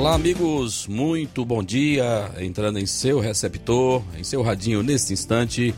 [0.00, 2.32] Olá, amigos, muito bom dia.
[2.38, 5.74] Entrando em seu receptor, em seu radinho neste instante,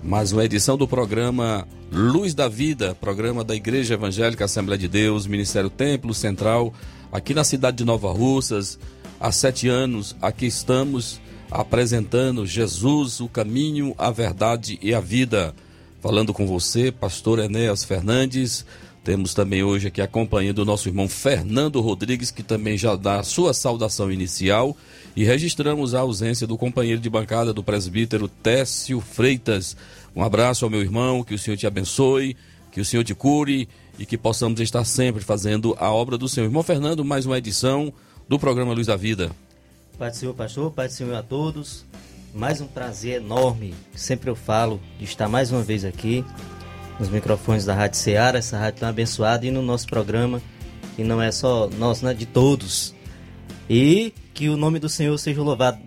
[0.00, 5.26] mais uma edição do programa Luz da Vida, programa da Igreja Evangélica Assembleia de Deus,
[5.26, 6.72] Ministério Templo Central,
[7.10, 8.78] aqui na cidade de Nova Russas.
[9.18, 11.20] Há sete anos, aqui estamos
[11.50, 15.52] apresentando Jesus, o caminho, a verdade e a vida.
[16.00, 18.64] Falando com você, pastor Enéas Fernandes
[19.08, 23.20] temos também hoje aqui a companhia do nosso irmão Fernando Rodrigues, que também já dá
[23.20, 24.76] a sua saudação inicial.
[25.16, 29.74] E registramos a ausência do companheiro de bancada do presbítero Técio Freitas.
[30.14, 32.36] Um abraço ao meu irmão, que o Senhor te abençoe,
[32.70, 33.66] que o Senhor te cure
[33.98, 36.46] e que possamos estar sempre fazendo a obra do Senhor.
[36.46, 37.90] Irmão Fernando, mais uma edição
[38.28, 39.30] do programa Luz da Vida.
[39.98, 41.82] Pai do Senhor, pastor, Pai do Senhor a todos.
[42.34, 46.22] Mais um prazer enorme, sempre eu falo, de estar mais uma vez aqui
[46.98, 50.42] nos microfones da Rádio Ceará, essa rádio tão abençoada, e no nosso programa,
[50.96, 52.94] que não é só nosso, né, de todos.
[53.70, 55.78] E que o nome do Senhor seja louvado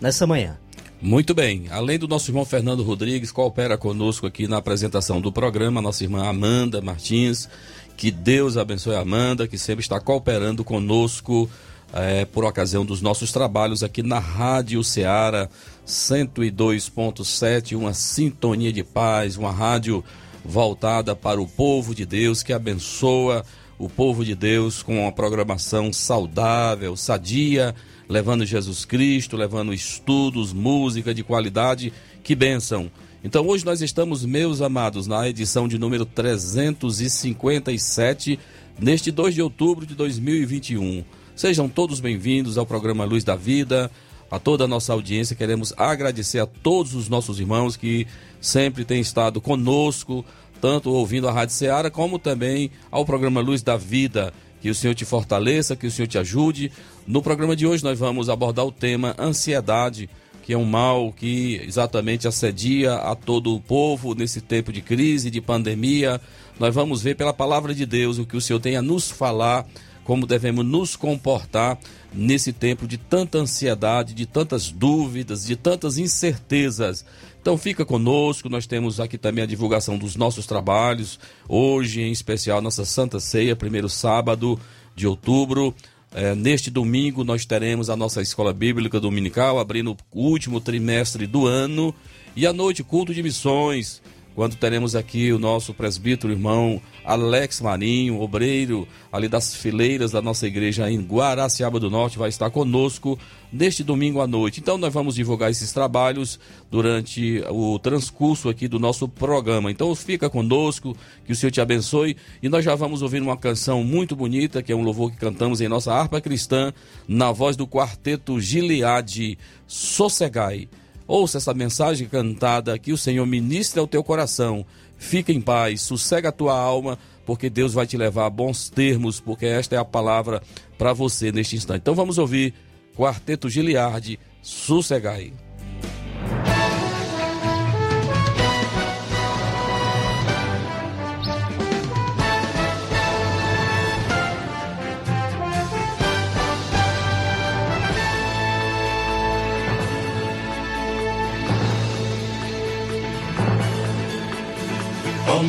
[0.00, 0.56] nessa manhã.
[1.02, 1.66] Muito bem.
[1.70, 6.26] Além do nosso irmão Fernando Rodrigues, coopera conosco aqui na apresentação do programa, nossa irmã
[6.26, 7.48] Amanda Martins.
[7.96, 11.50] Que Deus abençoe a Amanda, que sempre está cooperando conosco
[11.92, 15.48] é, por ocasião dos nossos trabalhos aqui na Rádio Ceará
[15.86, 20.04] 102.7, uma sintonia de paz, uma rádio
[20.44, 23.44] voltada para o povo de Deus, que abençoa
[23.78, 27.72] o povo de Deus com uma programação saudável, sadia,
[28.08, 31.92] levando Jesus Cristo, levando estudos, música de qualidade.
[32.22, 32.90] Que bênção!
[33.22, 38.38] Então hoje nós estamos, meus amados, na edição de número 357,
[38.78, 41.04] neste 2 de outubro de 2021.
[41.36, 43.90] Sejam todos bem-vindos ao programa Luz da Vida,
[44.30, 45.36] a toda a nossa audiência.
[45.36, 48.06] Queremos agradecer a todos os nossos irmãos que
[48.40, 50.24] sempre têm estado conosco,
[50.60, 54.32] tanto ouvindo a Rádio Ceará, como também ao programa Luz da Vida.
[54.60, 56.70] Que o Senhor te fortaleça, que o Senhor te ajude.
[57.06, 60.08] No programa de hoje nós vamos abordar o tema ansiedade,
[60.42, 65.30] que é um mal que exatamente assedia a todo o povo nesse tempo de crise,
[65.30, 66.20] de pandemia.
[66.58, 69.66] Nós vamos ver pela palavra de Deus o que o Senhor tem a nos falar,
[70.10, 71.78] como devemos nos comportar
[72.12, 77.04] nesse tempo de tanta ansiedade, de tantas dúvidas, de tantas incertezas.
[77.40, 81.20] Então fica conosco, nós temos aqui também a divulgação dos nossos trabalhos.
[81.48, 84.58] Hoje, em especial, nossa Santa Ceia, primeiro sábado
[84.96, 85.72] de outubro.
[86.12, 91.46] É, neste domingo nós teremos a nossa escola bíblica dominical, abrindo o último trimestre do
[91.46, 91.94] ano.
[92.34, 94.02] E à noite, culto de missões
[94.34, 100.46] quando teremos aqui o nosso presbítero irmão Alex Marinho, obreiro ali das fileiras da nossa
[100.46, 103.18] igreja em Guaraciaba do Norte, vai estar conosco
[103.52, 104.60] neste domingo à noite.
[104.60, 106.38] Então nós vamos divulgar esses trabalhos
[106.70, 109.70] durante o transcurso aqui do nosso programa.
[109.70, 113.82] Então fica conosco, que o Senhor te abençoe e nós já vamos ouvir uma canção
[113.82, 116.72] muito bonita, que é um louvor que cantamos em nossa harpa cristã,
[117.08, 119.36] na voz do quarteto Gileade
[119.66, 120.68] Sossegai.
[121.10, 124.64] Ouça essa mensagem cantada que o Senhor ministra ao teu coração.
[124.96, 129.18] Fica em paz, sossega a tua alma, porque Deus vai te levar a bons termos,
[129.18, 130.40] porque esta é a palavra
[130.78, 131.80] para você neste instante.
[131.80, 132.54] Então vamos ouvir
[132.96, 135.32] Quarteto Giliardi, sossegai.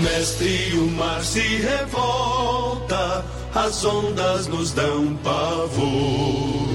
[0.02, 6.70] Mestre, o mar se revolta, as ondas nos dão pavor.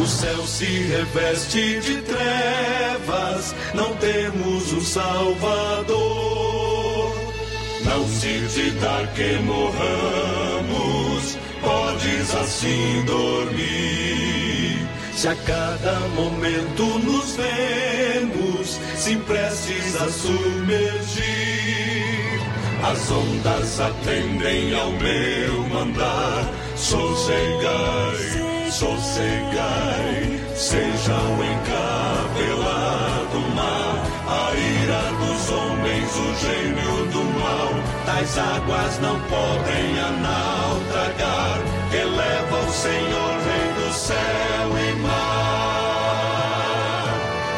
[0.00, 5.98] O céu se reveste de trevas, não temos um Salvador.
[7.84, 14.86] Não se te dar que morramos, podes assim dormir.
[15.14, 21.67] Se a cada momento nos vemos, se prestes a submergir.
[22.82, 26.48] As ondas atendem ao meu mandar.
[26.76, 37.70] Sossegai, sossegai, seja o encabelado mar, a ira dos homens o gênio do mal.
[38.06, 41.58] Tais águas não podem a naufragar.
[41.92, 45.98] Eleva o Senhor, rei do céu e mar.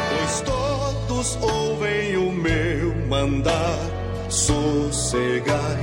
[0.09, 4.00] Pois todos ouvem o meu mandar.
[4.31, 5.77] Sossegai,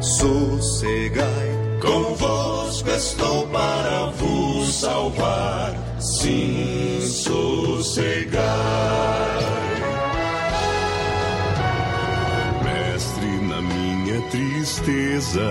[0.00, 1.62] sossegai.
[1.80, 5.72] Convosco estou para vos salvar.
[6.00, 8.42] Sim, sossegai.
[12.64, 15.48] Mestre, na minha tristeza,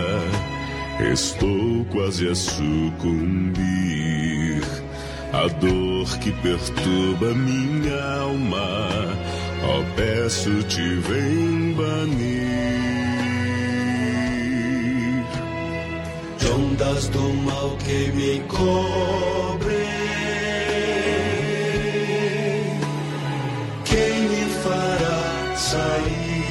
[1.14, 3.62] estou quase a sucumbir.
[5.32, 9.18] A dor que perturba minha alma,
[9.64, 12.42] ó, peço-te, vem banir.
[16.38, 19.78] De ondas do mal que me cobrem,
[23.86, 26.42] quem me fará sair?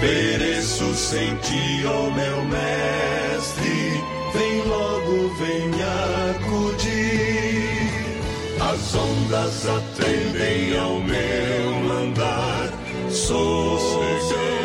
[0.00, 4.02] Pereço sem ti, ó meu mestre,
[4.34, 5.83] vem logo, vem
[8.94, 12.70] As ondas atendem ao meu mandar,
[13.10, 14.63] sossegai,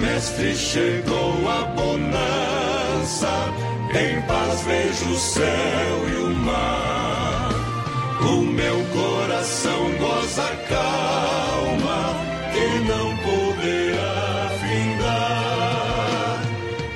[0.00, 3.54] Mestre, chegou a bonança,
[3.94, 6.79] em paz vejo o céu e o mar.
[8.22, 12.14] O meu coração goza calma,
[12.52, 16.42] que não poderá findar.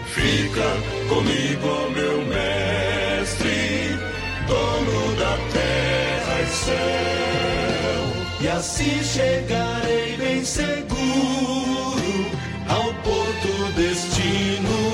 [0.07, 0.69] Fica
[1.09, 3.99] comigo, meu mestre,
[4.47, 8.03] dono da terra e céu.
[8.41, 12.27] E assim chegarei bem seguro
[12.69, 14.94] ao porto destino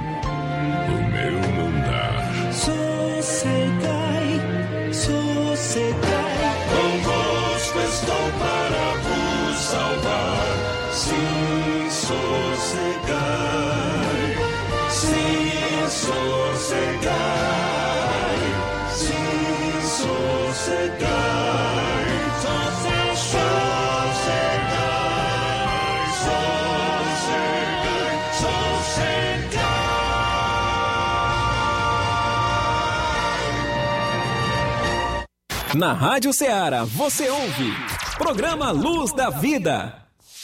[35.81, 37.73] Na Rádio Ceará você ouve
[38.15, 39.95] Programa Luz da Vida.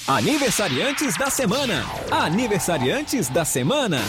[0.07, 1.85] Aniversariantes da semana.
[2.09, 4.01] Aniversariantes da semana.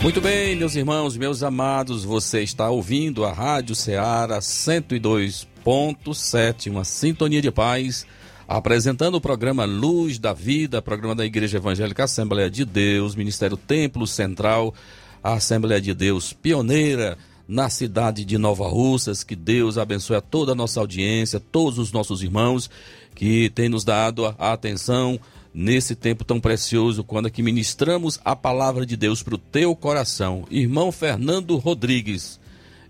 [0.00, 7.42] Muito bem, meus irmãos, meus amados, você está ouvindo a Rádio Ceará 102.7, uma sintonia
[7.42, 8.06] de paz,
[8.46, 14.06] apresentando o programa Luz da Vida, programa da Igreja Evangélica Assembleia de Deus, Ministério Templo
[14.06, 14.72] Central,
[15.22, 19.24] a Assembleia de Deus pioneira na cidade de Nova Russas.
[19.24, 22.70] Que Deus abençoe a toda a nossa audiência, todos os nossos irmãos
[23.14, 25.18] que têm nos dado a atenção
[25.52, 30.46] nesse tempo tão precioso, quando aqui ministramos a palavra de Deus para o teu coração.
[30.50, 32.38] Irmão Fernando Rodrigues,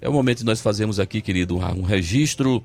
[0.00, 2.62] é o momento de nós fazermos aqui, querido, um registro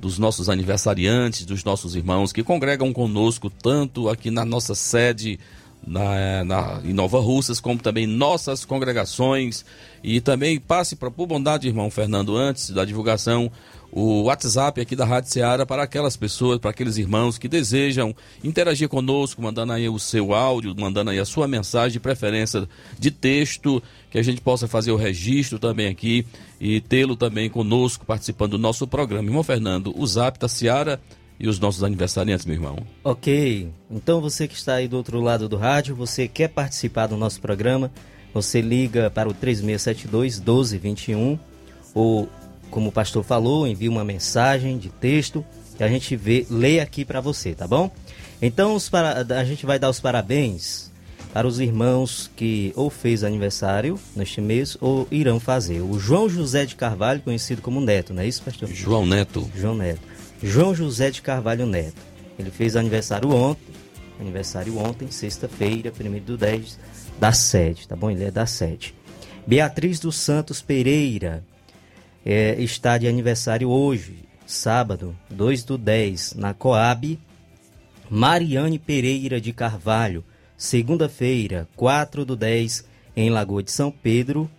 [0.00, 5.38] dos nossos aniversariantes, dos nossos irmãos que congregam conosco, tanto aqui na nossa sede
[5.86, 9.64] na, na, em Nova Russas, como também nossas congregações.
[10.02, 13.50] E também passe para, por bondade, irmão Fernando, antes da divulgação,
[13.92, 18.88] o WhatsApp aqui da Rádio Seara para aquelas pessoas, para aqueles irmãos que desejam interagir
[18.88, 22.66] conosco, mandando aí o seu áudio, mandando aí a sua mensagem, de preferência
[22.98, 26.26] de texto, que a gente possa fazer o registro também aqui
[26.58, 29.28] e tê-lo também conosco participando do nosso programa.
[29.28, 30.98] Irmão Fernando, o Zap da Seara
[31.42, 32.78] e os nossos aniversariantes, meu irmão.
[33.02, 33.68] Ok.
[33.90, 37.40] Então você que está aí do outro lado do rádio, você quer participar do nosso
[37.40, 37.90] programa,
[38.32, 41.36] você liga para o 3672 1221
[41.92, 42.28] ou
[42.70, 45.44] como o pastor falou, envie uma mensagem de texto
[45.76, 47.90] que a gente vê, lê aqui para você, tá bom?
[48.40, 50.92] Então para, a gente vai dar os parabéns
[51.32, 55.80] para os irmãos que ou fez aniversário neste mês ou irão fazer.
[55.80, 58.68] O João José de Carvalho, conhecido como Neto, não é isso, pastor?
[58.68, 59.50] João Neto.
[59.56, 60.12] João Neto.
[60.42, 62.02] João José de Carvalho Neto.
[62.38, 63.72] Ele fez aniversário ontem,
[64.20, 66.78] aniversário ontem, sexta-feira, 1 do 10,
[67.20, 68.10] da sede, tá bom?
[68.10, 68.94] Ele é da sede.
[69.46, 71.44] Beatriz dos Santos Pereira,
[72.24, 77.18] é, está de aniversário hoje, sábado, 2 do 10, na Coab.
[78.10, 80.22] Mariane Pereira de Carvalho,
[80.56, 82.84] segunda-feira, 4 do 10,
[83.16, 84.50] em Lagoa de São Pedro.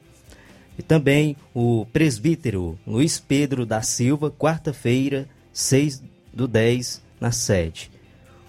[0.78, 7.92] E também o presbítero Luiz Pedro da Silva, quarta-feira, 6 do 10, na sede.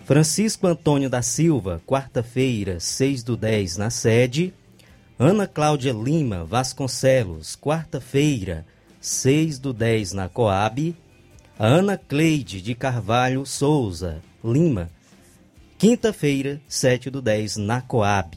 [0.05, 4.53] Francisco Antônio da Silva, quarta-feira, 6 do 10, na sede.
[5.19, 8.67] Ana Cláudia Lima Vasconcelos, quarta-feira,
[9.01, 10.97] 6 do 10 na Coab,
[11.59, 14.91] Ana Cleide de Carvalho Souza, Lima,
[15.79, 18.37] quinta-feira, 7 do 10 na Coab.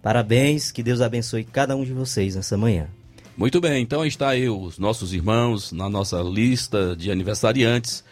[0.00, 2.88] Parabéns, que Deus abençoe cada um de vocês nessa manhã.
[3.36, 8.02] Muito bem, então está aí os nossos irmãos na nossa lista de aniversariantes,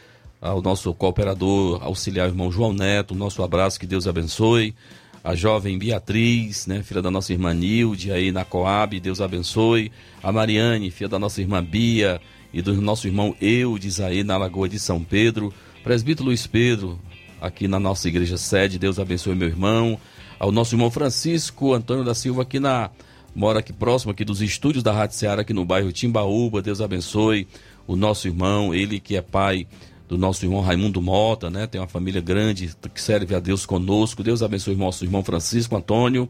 [0.40, 4.75] ao nosso cooperador auxiliar irmão João Neto, nosso abraço, que Deus abençoe
[5.25, 9.90] a jovem Beatriz, né, filha da nossa irmã Nilde, aí na Coab, Deus abençoe.
[10.23, 12.21] A Mariane, filha da nossa irmã Bia
[12.52, 15.50] e do nosso irmão Eudes aí na Lagoa de São Pedro.
[15.83, 17.00] Presbítero Luiz Pedro,
[17.40, 19.99] aqui na nossa igreja sede, Deus abençoe meu irmão.
[20.38, 22.90] Ao nosso irmão Francisco Antônio da Silva, aqui na.
[23.35, 27.49] Mora aqui próximo aqui dos estúdios da Rádio Ceará, aqui no bairro Timbaúba, Deus abençoe
[27.87, 29.67] o nosso irmão, ele que é pai
[30.09, 31.67] do nosso irmão Raimundo Mota, né?
[31.67, 34.23] Tem uma família grande que serve a Deus conosco.
[34.23, 36.29] Deus abençoe o nosso irmão Francisco Antônio.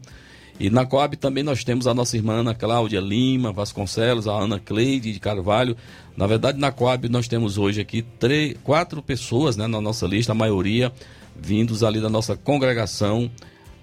[0.59, 4.59] E na Coab também nós temos a nossa irmã Ana Cláudia Lima Vasconcelos, a Ana
[4.59, 5.75] Cleide de Carvalho.
[6.15, 10.31] Na verdade, na Coab nós temos hoje aqui três, quatro pessoas né, na nossa lista,
[10.31, 10.91] a maioria
[11.35, 13.29] vindos ali da nossa congregação,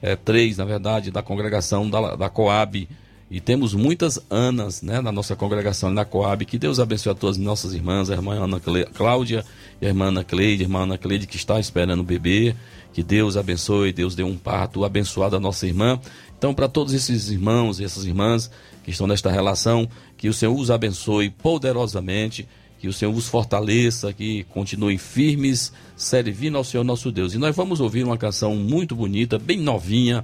[0.00, 2.88] é, três, na verdade, da congregação da, da Coab
[3.32, 6.44] e temos muitas Anas né, na nossa congregação na Coab.
[6.44, 8.60] Que Deus abençoe a todas as nossas irmãs, a irmã Ana
[8.92, 9.42] Cláudia
[9.80, 12.54] e a irmã Ana Cleide, a irmã Ana Cleide que está esperando o bebê.
[12.92, 15.98] Que Deus abençoe, Deus dê um parto abençoado à nossa irmã.
[16.36, 18.50] Então, para todos esses irmãos e essas irmãs
[18.84, 22.46] que estão nesta relação, que o Senhor os abençoe poderosamente,
[22.78, 27.32] que o Senhor os fortaleça, que continuem firmes, servindo ao Senhor nosso Deus.
[27.32, 30.22] E nós vamos ouvir uma canção muito bonita, bem novinha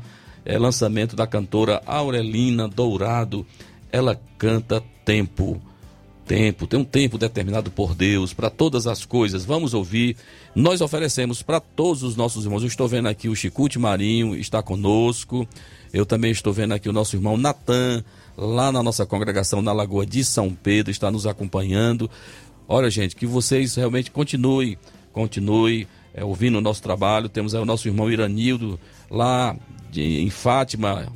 [0.49, 3.47] é lançamento da cantora Aurelina Dourado.
[3.93, 5.61] Ela canta Tempo.
[6.27, 9.47] Tempo, tem um tempo determinado por Deus para todas as coisas.
[9.47, 10.17] Vamos ouvir.
[10.55, 12.63] Nós oferecemos para todos os nossos irmãos.
[12.63, 15.49] Eu estou vendo aqui o Chicute Marinho está conosco.
[15.91, 18.05] Eu também estou vendo aqui o nosso irmão Natan,
[18.37, 22.11] lá na nossa congregação na Lagoa de São Pedro, está nos acompanhando.
[22.69, 24.77] Olha, gente, que vocês realmente continuem,
[25.11, 27.31] continuem é, ouvindo o nosso trabalho.
[27.31, 28.79] Temos aí o nosso irmão Iranildo,
[29.11, 29.57] lá
[29.91, 31.07] de, em Fátima,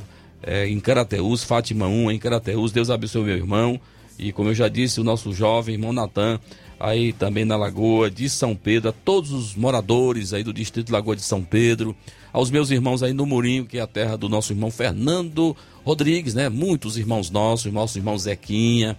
[0.43, 2.73] é, em Carateus, Fátima 1, em Carateus.
[2.73, 3.81] Deus abençoe meu irmão.
[4.19, 6.38] E como eu já disse, o nosso jovem irmão Natan,
[6.79, 11.17] aí também na Lagoa de São Pedro, a todos os moradores aí do distrito Lagoa
[11.17, 11.97] de São Pedro,
[12.33, 16.35] aos meus irmãos aí no Murinho, que é a terra do nosso irmão Fernando Rodrigues,
[16.35, 16.49] né?
[16.49, 18.97] Muitos irmãos nossos, nosso irmão Zequinha,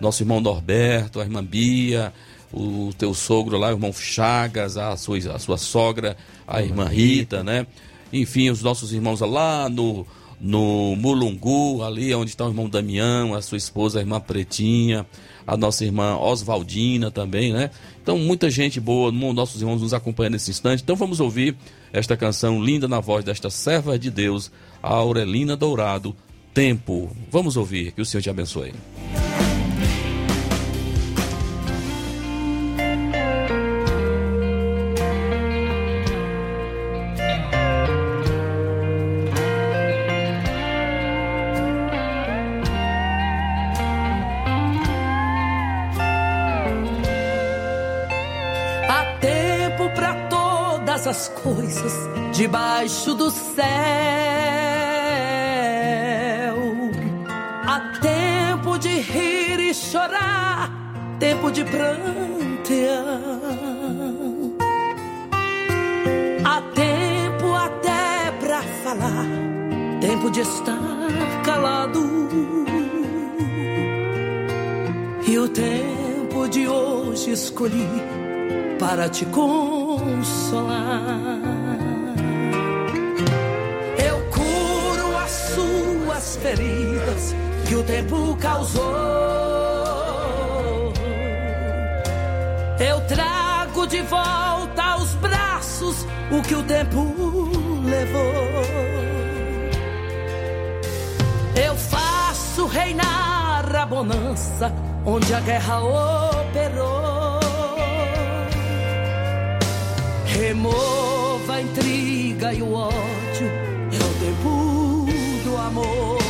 [0.00, 2.12] nosso irmão Norberto, a irmã Bia,
[2.52, 7.42] o teu sogro lá, o irmão Chagas, a sua, a sua sogra, a irmã Rita,
[7.42, 7.66] né?
[8.12, 10.06] Enfim, os nossos irmãos lá no,
[10.40, 15.06] no Mulungu, ali onde está o irmão Damião, a sua esposa, a irmã Pretinha,
[15.46, 17.70] a nossa irmã Oswaldina também, né?
[18.02, 20.82] Então, muita gente boa, nossos irmãos nos acompanhando nesse instante.
[20.82, 21.56] Então, vamos ouvir
[21.92, 24.50] esta canção linda na voz desta serva de Deus,
[24.82, 26.14] a Aurelina Dourado,
[26.52, 27.10] Tempo.
[27.30, 28.74] Vamos ouvir, que o Senhor te abençoe.
[52.32, 53.62] debaixo do céu.
[57.66, 60.70] Há tempo de rir e chorar,
[61.18, 63.06] tempo de prantear.
[66.44, 69.26] Há tempo até pra falar,
[70.00, 70.78] tempo de estar
[71.44, 72.02] calado.
[75.26, 77.88] E o tempo de hoje escolhi
[78.78, 81.31] para te consolar.
[86.32, 87.34] Suas feridas
[87.66, 88.82] que o tempo causou.
[92.78, 97.14] Eu trago de volta aos braços o que o tempo
[97.84, 98.22] levou.
[101.54, 104.72] Eu faço reinar a bonança
[105.04, 107.40] onde a guerra operou.
[110.26, 113.48] Remova a intriga e o ódio,
[113.92, 115.06] é o tempo
[115.44, 116.21] do amor.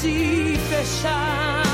[0.00, 1.69] Pode fechar.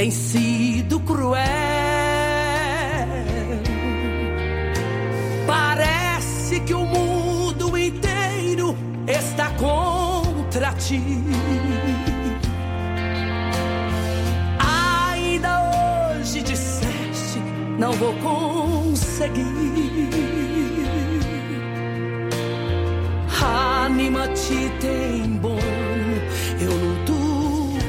[0.00, 1.44] Tem sido cruel.
[5.46, 8.74] Parece que o mundo inteiro
[9.06, 11.02] está contra ti.
[15.12, 17.38] Ainda hoje disseste,
[17.78, 19.44] não vou conseguir.
[23.84, 25.58] Anima-te, tem bom,
[26.58, 27.12] eu luto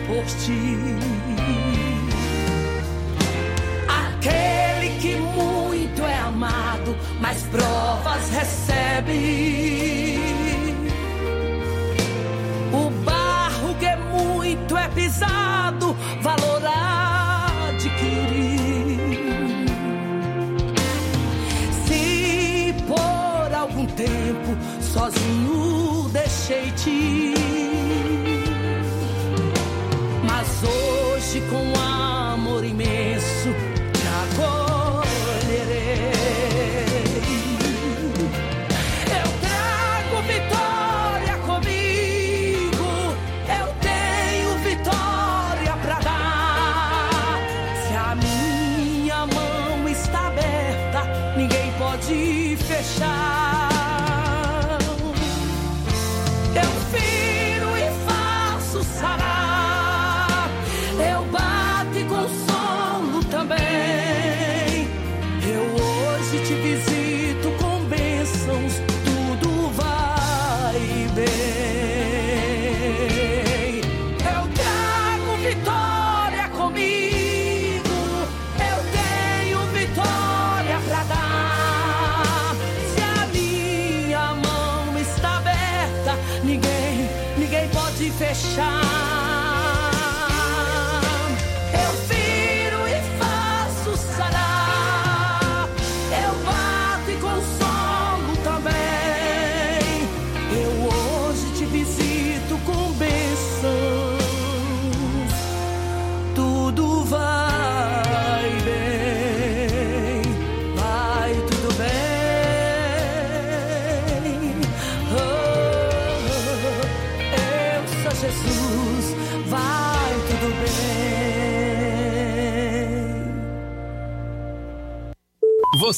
[0.07, 1.10] por ti.
[8.01, 9.11] Provas recebe.
[12.73, 16.61] O barro que muito é pisado, valor
[17.69, 18.57] adquire.
[21.85, 27.33] Se por algum tempo sozinho deixei-te.
[30.23, 31.80] Mas hoje, com amor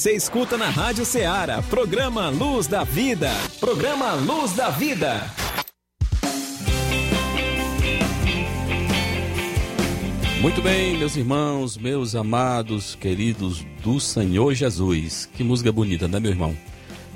[0.04, 3.32] Você escuta na Rádio Ceará, programa Luz da Vida.
[3.58, 5.32] Programa Luz da Vida.
[10.42, 15.30] Muito bem, meus irmãos, meus amados, queridos do Senhor Jesus.
[15.34, 16.54] Que música bonita, né, meu irmão?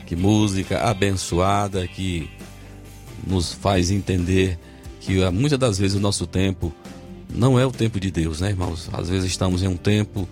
[0.05, 2.29] Que música abençoada que
[3.27, 4.57] nos faz entender
[5.01, 6.73] que ah, muitas das vezes o nosso tempo
[7.29, 8.89] não é o tempo de Deus, né, irmãos?
[8.93, 10.25] Às vezes estamos em um tempo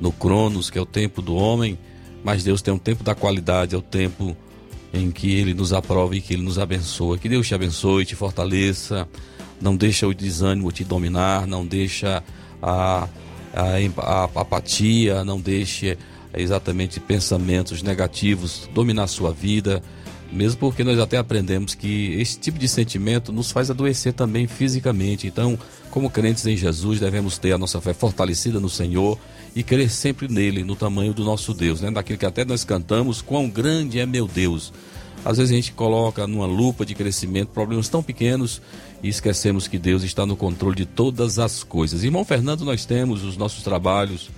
[0.00, 1.78] no Cronos, que é o tempo do homem,
[2.22, 4.36] mas Deus tem um tempo da qualidade, é o tempo
[4.92, 7.18] em que Ele nos aprova e que Ele nos abençoa.
[7.18, 9.08] Que Deus te abençoe, te fortaleça,
[9.60, 12.22] não deixa o desânimo te dominar, não deixa
[12.62, 13.08] a,
[13.54, 15.96] a, a apatia, não deixe
[16.34, 19.82] exatamente pensamentos negativos dominar sua vida,
[20.30, 25.26] mesmo porque nós até aprendemos que esse tipo de sentimento nos faz adoecer também fisicamente.
[25.26, 25.58] Então,
[25.90, 29.18] como crentes em Jesus, devemos ter a nossa fé fortalecida no Senhor
[29.58, 31.90] e crer sempre nele, no tamanho do nosso Deus, né?
[31.90, 34.72] Daquilo que até nós cantamos, quão grande é meu Deus.
[35.24, 38.62] Às vezes a gente coloca numa lupa de crescimento problemas tão pequenos
[39.02, 42.04] e esquecemos que Deus está no controle de todas as coisas.
[42.04, 44.30] Irmão Fernando, nós temos os nossos trabalhos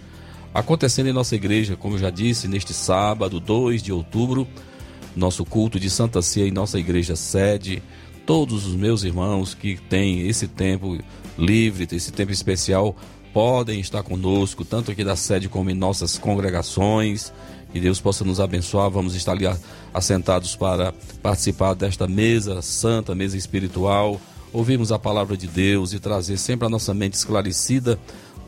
[0.54, 4.48] acontecendo em nossa igreja, como eu já disse, neste sábado, 2 de outubro,
[5.14, 7.82] nosso culto de Santa Ceia em nossa igreja sede.
[8.24, 10.98] Todos os meus irmãos que têm esse tempo
[11.36, 12.96] livre, esse tempo especial,
[13.32, 17.32] podem estar conosco, tanto aqui da sede como em nossas congregações.
[17.72, 18.90] Que Deus possa nos abençoar.
[18.90, 19.46] Vamos estar ali
[19.94, 24.20] assentados para participar desta mesa santa, mesa espiritual,
[24.52, 27.98] ouvirmos a palavra de Deus e trazer sempre a nossa mente esclarecida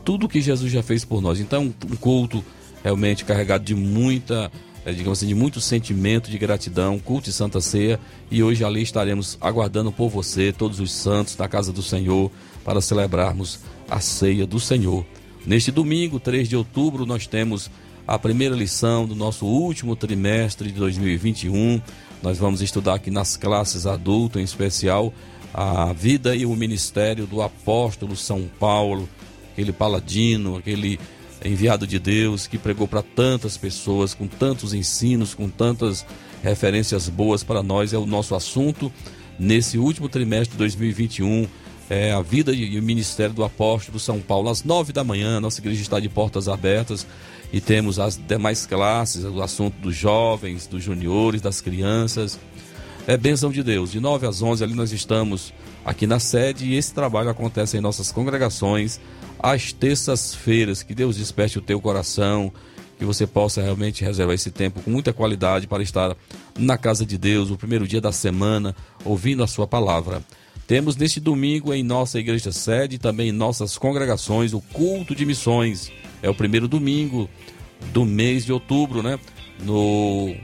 [0.04, 1.40] tudo que Jesus já fez por nós.
[1.40, 2.44] Então, um culto
[2.82, 4.50] realmente carregado de muita,
[4.84, 7.98] é, digamos assim, de muito sentimento de gratidão, culto de Santa Ceia.
[8.30, 12.30] E hoje ali estaremos aguardando por você, todos os santos da casa do Senhor,
[12.64, 13.60] para celebrarmos
[13.92, 15.04] a ceia do Senhor.
[15.46, 17.70] Neste domingo, 3 de outubro, nós temos
[18.06, 21.80] a primeira lição do nosso último trimestre de 2021.
[22.22, 25.12] Nós vamos estudar aqui nas classes adulto, em especial,
[25.52, 29.06] a vida e o ministério do apóstolo São Paulo,
[29.52, 30.98] aquele paladino, aquele
[31.44, 36.06] enviado de Deus que pregou para tantas pessoas, com tantos ensinos, com tantas
[36.42, 37.92] referências boas para nós.
[37.92, 38.90] É o nosso assunto
[39.38, 41.46] nesse último trimestre de 2021
[41.90, 44.48] é, a vida e o ministério do apóstolo São Paulo.
[44.48, 47.06] Às nove da manhã, nossa igreja está de portas abertas
[47.52, 52.38] e temos as demais classes, o assunto dos jovens, dos juniores, das crianças.
[53.06, 53.92] É bênção de Deus.
[53.92, 55.52] De nove às onze ali nós estamos
[55.84, 59.00] aqui na sede e esse trabalho acontece em nossas congregações
[59.38, 60.82] às terças-feiras.
[60.82, 62.52] Que Deus desperte o teu coração,
[62.98, 66.16] que você possa realmente reservar esse tempo com muita qualidade para estar
[66.56, 70.22] na casa de Deus, o primeiro dia da semana, ouvindo a sua palavra.
[70.66, 75.26] Temos neste domingo em nossa igreja sede e também em nossas congregações o culto de
[75.26, 75.90] missões.
[76.22, 77.28] É o primeiro domingo
[77.92, 79.18] do mês de outubro, né?
[79.60, 80.34] No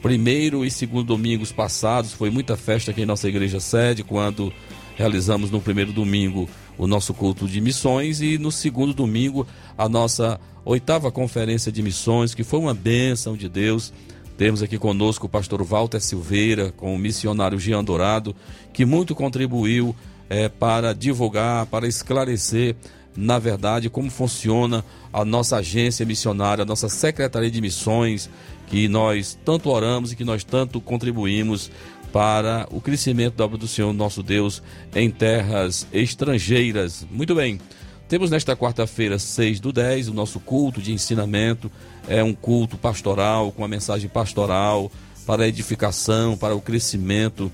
[0.00, 4.52] primeiro e segundo domingos passados foi muita festa aqui em nossa igreja sede quando
[4.96, 10.40] realizamos no primeiro domingo o nosso culto de missões e no segundo domingo a nossa
[10.64, 13.92] oitava conferência de missões, que foi uma bênção de Deus
[14.40, 18.34] temos aqui conosco o pastor Walter Silveira, com o missionário Jean Dourado,
[18.72, 19.94] que muito contribuiu
[20.30, 22.74] é, para divulgar, para esclarecer,
[23.14, 28.30] na verdade, como funciona a nossa agência missionária, a nossa Secretaria de Missões,
[28.68, 31.70] que nós tanto oramos e que nós tanto contribuímos
[32.10, 34.62] para o crescimento da obra do Senhor, nosso Deus,
[34.94, 37.06] em terras estrangeiras.
[37.10, 37.60] Muito bem.
[38.10, 41.70] Temos nesta quarta-feira, 6 do 10, o nosso culto de ensinamento.
[42.08, 44.90] É um culto pastoral, com uma mensagem pastoral
[45.24, 47.52] para a edificação, para o crescimento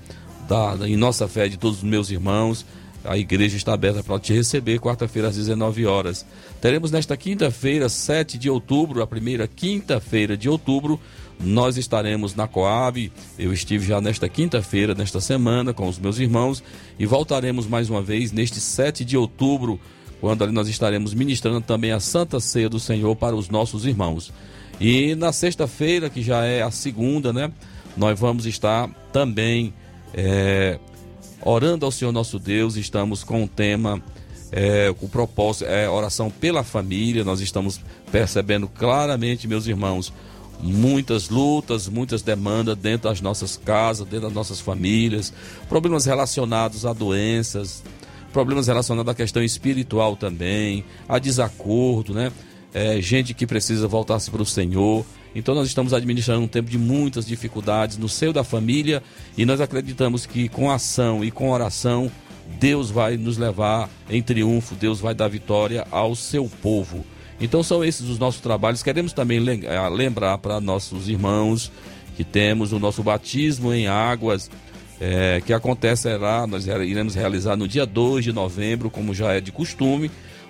[0.49, 2.65] da, em nossa fé de todos os meus irmãos.
[3.05, 6.25] A igreja está aberta para te receber, quarta-feira às 19 horas.
[6.59, 10.99] Teremos nesta quinta-feira, 7 de outubro, a primeira quinta-feira de outubro,
[11.39, 13.11] nós estaremos na Coab.
[13.37, 16.63] Eu estive já nesta quinta-feira, nesta semana, com os meus irmãos,
[16.97, 19.79] e voltaremos mais uma vez neste 7 de outubro
[20.19, 24.31] quando ali nós estaremos ministrando também a Santa Ceia do Senhor para os nossos irmãos.
[24.79, 27.51] E na sexta-feira, que já é a segunda, né?
[27.95, 29.73] Nós vamos estar também
[30.13, 30.79] é,
[31.41, 32.75] orando ao Senhor nosso Deus.
[32.75, 34.01] Estamos com o tema,
[34.51, 37.23] é, o propósito é oração pela família.
[37.23, 37.79] Nós estamos
[38.11, 40.13] percebendo claramente, meus irmãos,
[40.61, 45.33] muitas lutas, muitas demandas dentro das nossas casas, dentro das nossas famílias,
[45.69, 47.83] problemas relacionados a doenças,
[48.31, 52.31] problemas relacionados à questão espiritual também, a desacordo, né?
[52.73, 55.05] É, gente que precisa voltar-se para o Senhor.
[55.33, 59.01] Então nós estamos administrando um tempo de muitas dificuldades no seio da família
[59.37, 62.11] e nós acreditamos que com ação e com oração
[62.59, 67.05] Deus vai nos levar em triunfo, Deus vai dar vitória ao seu povo.
[67.39, 68.81] Então são esses os nossos trabalhos.
[68.81, 71.71] Queremos também eh, lembrar para nossos irmãos
[72.15, 74.49] que temos o nosso batismo em águas
[74.99, 79.51] é, que acontecerá, nós iremos realizar no dia 2 de novembro, como já é de
[79.51, 80.09] costume.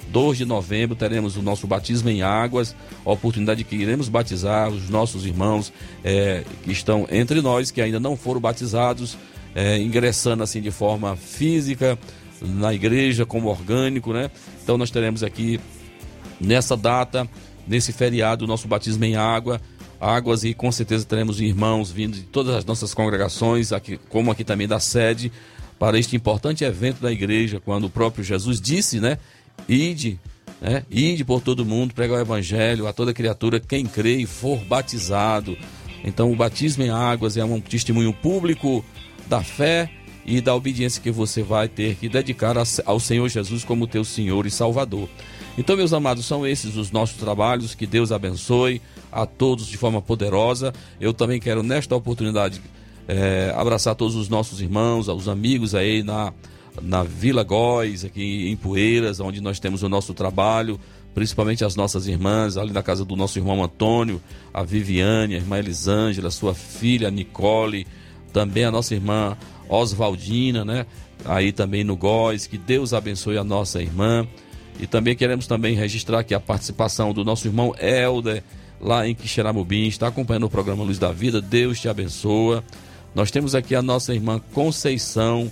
[0.10, 2.74] 2 de novembro teremos o nosso batismo em águas,
[3.06, 8.00] a oportunidade que iremos batizar os nossos irmãos é, que estão entre nós, que ainda
[8.00, 9.18] não foram batizados,
[9.54, 12.00] é, ingressando assim de forma física
[12.42, 14.32] na igreja, como orgânico, né?
[14.64, 15.60] Então nós teremos aqui
[16.40, 17.28] nessa data
[17.68, 19.60] nesse feriado, o nosso batismo em água,
[20.00, 24.44] águas e com certeza teremos irmãos vindo de todas as nossas congregações, aqui, como aqui
[24.44, 25.32] também da sede,
[25.80, 29.18] para este importante evento da igreja, quando o próprio Jesus disse, né?
[29.68, 30.20] Ide,
[30.62, 30.84] né?
[30.90, 35.58] Ide por todo mundo, pregar o evangelho a toda criatura, quem crê e for batizado.
[36.04, 38.84] Então, o batismo em águas é um testemunho público
[39.28, 39.90] da fé
[40.28, 44.46] e da obediência que você vai ter que dedicar ao Senhor Jesus como teu Senhor
[44.46, 45.08] e Salvador.
[45.58, 47.74] Então, meus amados, são esses os nossos trabalhos.
[47.74, 50.74] Que Deus abençoe a todos de forma poderosa.
[51.00, 52.62] Eu também quero, nesta oportunidade,
[53.08, 56.34] é, abraçar todos os nossos irmãos, os amigos aí na,
[56.82, 60.80] na Vila Góis, aqui em Poeiras, onde nós temos o nosso trabalho,
[61.16, 64.22] principalmente as nossas irmãs, ali na casa do nosso irmão Antônio,
[64.54, 67.88] a Viviane, a irmã Elisângela, sua filha Nicole,
[68.32, 69.36] também a nossa irmã
[69.70, 70.86] Oswaldina, né?
[71.26, 74.28] Aí também no Góis, que Deus abençoe a nossa irmã.
[74.80, 78.44] E também queremos também registrar aqui a participação do nosso irmão Helder,
[78.80, 81.42] lá em Quixeramobim, está acompanhando o programa Luz da Vida.
[81.42, 82.64] Deus te abençoa.
[83.16, 85.50] Nós temos aqui a nossa irmã Conceição,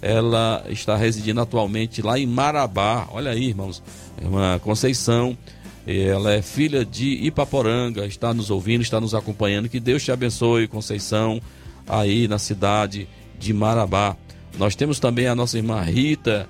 [0.00, 3.08] ela está residindo atualmente lá em Marabá.
[3.10, 3.82] Olha aí, irmãos,
[4.22, 5.36] irmã Conceição,
[5.84, 9.68] ela é filha de Ipaporanga, está nos ouvindo, está nos acompanhando.
[9.68, 11.40] Que Deus te abençoe, Conceição,
[11.88, 14.16] aí na cidade de Marabá.
[14.58, 16.48] Nós temos também a nossa irmã Rita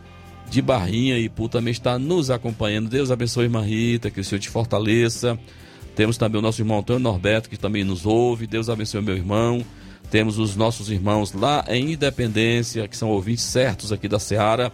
[0.48, 2.88] de Barrinha e Pu também está nos acompanhando.
[2.88, 5.38] Deus abençoe, irmã Rita, que o Senhor te fortaleça.
[5.94, 8.46] Temos também o nosso irmão Antônio Norberto, que também nos ouve.
[8.46, 9.64] Deus abençoe, meu irmão.
[10.10, 14.72] Temos os nossos irmãos lá em Independência, que são ouvintes certos aqui da Seara.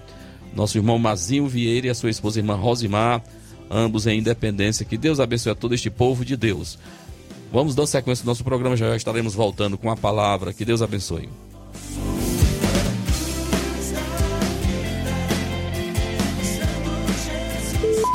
[0.54, 3.20] Nosso irmão Mazinho Vieira e a sua esposa irmã Rosimar,
[3.68, 4.84] ambos em Independência.
[4.84, 6.78] Que Deus abençoe a todo este povo de Deus.
[7.52, 10.52] Vamos dar sequência do nosso programa, já estaremos voltando com a palavra.
[10.52, 11.28] Que Deus abençoe.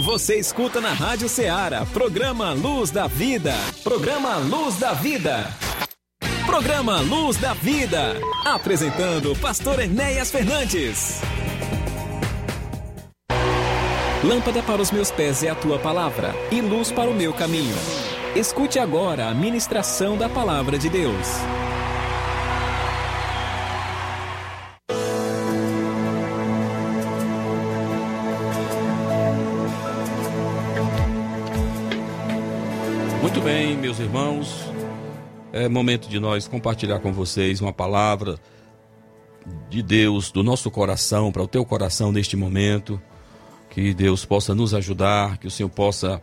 [0.09, 3.53] Você escuta na Rádio Ceará, programa Luz da Vida.
[3.83, 5.53] Programa Luz da Vida.
[6.45, 8.15] Programa Luz da Vida.
[8.43, 11.21] Apresentando Pastor Enéas Fernandes.
[14.23, 17.75] Lâmpada para os meus pés é a tua palavra e luz para o meu caminho.
[18.35, 21.27] Escute agora a ministração da palavra de Deus.
[33.39, 34.65] Muito bem, meus irmãos,
[35.53, 38.37] é momento de nós compartilhar com vocês uma palavra
[39.69, 43.01] de Deus, do nosso coração, para o teu coração neste momento.
[43.69, 46.21] Que Deus possa nos ajudar, que o Senhor possa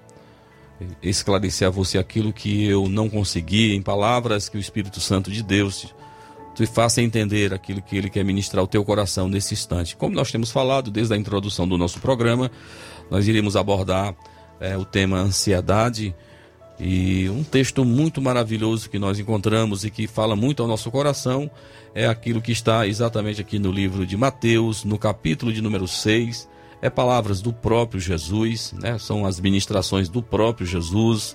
[1.02, 5.42] esclarecer a você aquilo que eu não consegui em palavras, que o Espírito Santo de
[5.42, 5.94] Deus
[6.54, 9.96] te faça entender aquilo que ele quer ministrar ao teu coração nesse instante.
[9.96, 12.50] Como nós temos falado desde a introdução do nosso programa,
[13.10, 14.14] nós iremos abordar
[14.60, 16.14] é, o tema ansiedade
[16.78, 21.50] e um texto muito maravilhoso que nós encontramos e que fala muito ao nosso coração
[21.94, 26.46] é aquilo que está exatamente aqui no livro de Mateus, no capítulo de número 6.
[26.82, 28.98] É palavras do próprio Jesus, né?
[28.98, 31.34] São as ministrações do próprio Jesus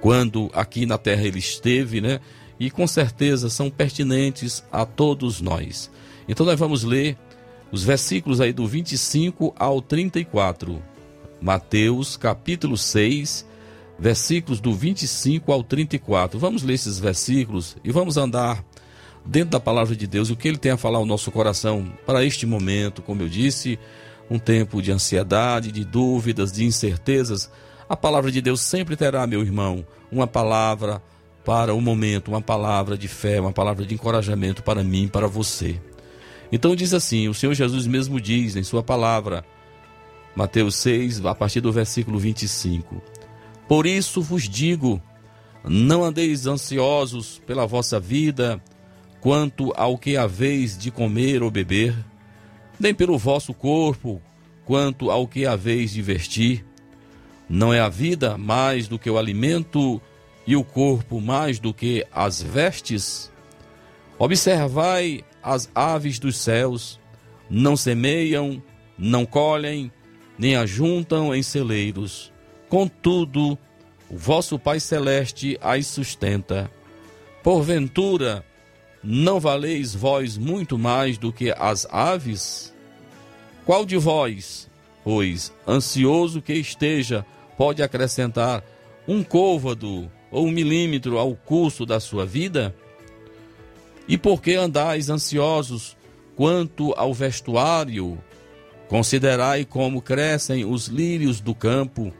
[0.00, 2.20] quando aqui na terra ele esteve, né?
[2.58, 5.90] E com certeza são pertinentes a todos nós.
[6.26, 7.18] Então nós vamos ler
[7.70, 10.82] os versículos aí do 25 ao 34.
[11.38, 13.46] Mateus, capítulo 6,
[13.98, 16.38] versículos do 25 ao 34.
[16.38, 18.64] Vamos ler esses versículos e vamos andar
[19.24, 21.92] dentro da palavra de Deus e o que ele tem a falar ao nosso coração
[22.06, 23.78] para este momento, como eu disse,
[24.30, 27.50] um tempo de ansiedade, de dúvidas, de incertezas.
[27.88, 31.02] A palavra de Deus sempre terá, meu irmão, uma palavra
[31.44, 35.80] para o momento, uma palavra de fé, uma palavra de encorajamento para mim, para você.
[36.52, 39.44] Então diz assim: o Senhor Jesus mesmo diz em Sua palavra,
[40.36, 43.02] Mateus 6, a partir do versículo 25:
[43.68, 45.00] por isso vos digo:
[45.62, 48.60] não andeis ansiosos pela vossa vida,
[49.20, 51.94] quanto ao que haveis de comer ou beber,
[52.80, 54.22] nem pelo vosso corpo,
[54.64, 56.64] quanto ao que haveis de vestir.
[57.48, 60.00] Não é a vida mais do que o alimento
[60.46, 63.30] e o corpo mais do que as vestes?
[64.18, 66.98] Observai as aves dos céus,
[67.48, 68.62] não semeiam,
[68.98, 69.90] não colhem,
[70.38, 72.32] nem ajuntam em celeiros
[72.68, 73.58] Contudo,
[74.10, 76.70] o vosso Pai Celeste as sustenta.
[77.42, 78.44] Porventura,
[79.02, 82.74] não valeis vós muito mais do que as aves?
[83.64, 84.68] Qual de vós,
[85.02, 87.24] pois, ansioso que esteja,
[87.56, 88.62] pode acrescentar
[89.06, 92.74] um côvado ou um milímetro ao curso da sua vida?
[94.06, 95.96] E por que andais ansiosos
[96.36, 98.18] quanto ao vestuário?
[98.88, 102.12] Considerai como crescem os lírios do campo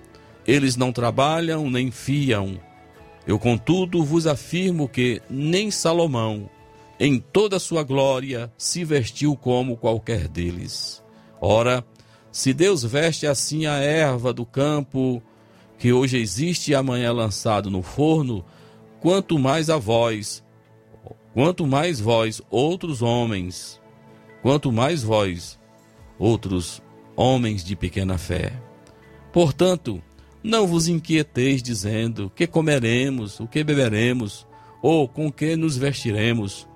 [0.49, 2.59] Eles não trabalham nem fiam.
[3.27, 6.49] Eu, contudo, vos afirmo que nem Salomão,
[6.99, 11.05] em toda sua glória, se vestiu como qualquer deles.
[11.39, 11.85] Ora,
[12.33, 15.23] se Deus veste assim a erva do campo,
[15.79, 18.43] que hoje existe e amanhã é lançado no forno,
[19.01, 20.43] quanto mais a vós,
[21.35, 23.79] quanto mais vós, outros homens,
[24.41, 25.61] quanto mais vós,
[26.19, 26.83] outros
[27.15, 28.51] homens de pequena fé.
[29.31, 30.03] Portanto,
[30.43, 34.47] não vos inquieteis dizendo: que comeremos, o que beberemos,
[34.83, 36.67] ou com que nos vestiremos,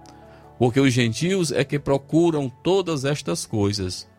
[0.59, 4.11] porque os gentios é que procuram todas estas coisas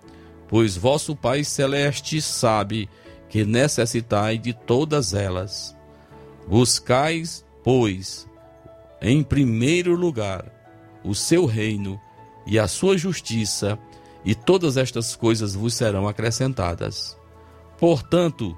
[0.53, 2.87] pois vosso Pai Celeste sabe
[3.27, 5.75] que necessitai de todas elas.
[6.47, 8.29] Buscais, pois,
[9.01, 10.45] em primeiro lugar,
[11.03, 11.99] o seu reino
[12.45, 13.79] e a sua justiça,
[14.23, 17.17] e todas estas coisas vos serão acrescentadas.
[17.79, 18.55] Portanto,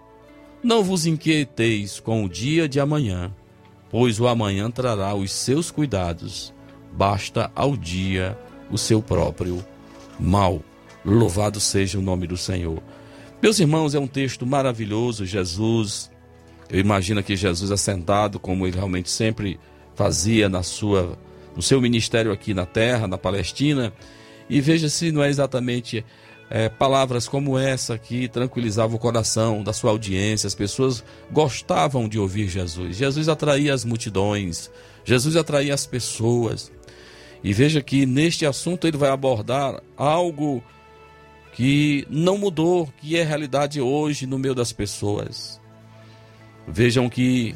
[0.65, 3.31] não vos inquieteis com o dia de amanhã,
[3.91, 6.51] pois o amanhã trará os seus cuidados.
[6.91, 8.35] Basta ao dia
[8.71, 9.63] o seu próprio
[10.19, 10.63] mal.
[11.05, 12.81] Louvado seja o nome do Senhor.
[13.39, 15.23] Meus irmãos, é um texto maravilhoso.
[15.23, 16.09] Jesus,
[16.67, 19.59] eu imagino que Jesus assentado, como ele realmente sempre
[19.93, 21.15] fazia na sua,
[21.55, 23.93] no seu ministério aqui na terra, na Palestina.
[24.49, 26.03] E veja se não é exatamente
[26.49, 30.47] é, palavras como essa que tranquilizavam o coração da sua audiência.
[30.47, 32.95] As pessoas gostavam de ouvir Jesus.
[32.95, 34.69] Jesus atraía as multidões,
[35.03, 36.71] Jesus atraía as pessoas.
[37.43, 40.63] E veja que neste assunto ele vai abordar algo
[41.53, 45.61] que não mudou, que é realidade hoje no meio das pessoas.
[46.67, 47.55] Vejam que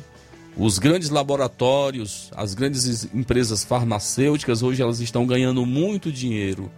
[0.56, 6.72] os grandes laboratórios, as grandes empresas farmacêuticas, hoje elas estão ganhando muito dinheiro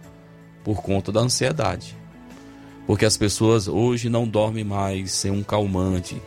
[0.64, 2.01] por conta da ansiedade.
[2.92, 6.20] Porque as pessoas hoje não dormem mais sem um calmante,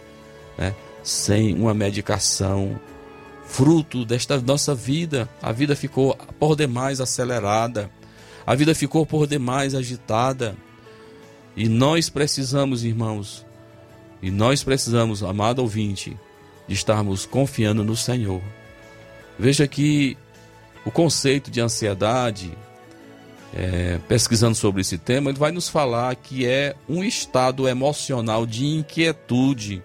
[0.58, 0.73] né?
[1.04, 2.80] sem uma medicação.
[3.45, 7.91] Fruto desta nossa vida, a vida ficou por demais acelerada,
[8.47, 10.58] a vida ficou por demais agitada.
[11.56, 13.45] E nós precisamos, irmãos,
[14.19, 16.17] e nós precisamos, amado ouvinte,
[16.67, 18.41] de estarmos confiando no Senhor.
[19.38, 20.17] Veja que
[20.84, 22.58] o conceito de ansiedade,
[23.55, 28.65] é, pesquisando sobre esse tema, ele vai nos falar que é um estado emocional de
[28.65, 29.81] inquietude,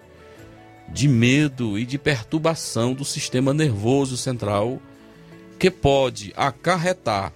[0.89, 4.81] de medo e de perturbação do sistema nervoso central
[5.57, 7.31] que pode acarretar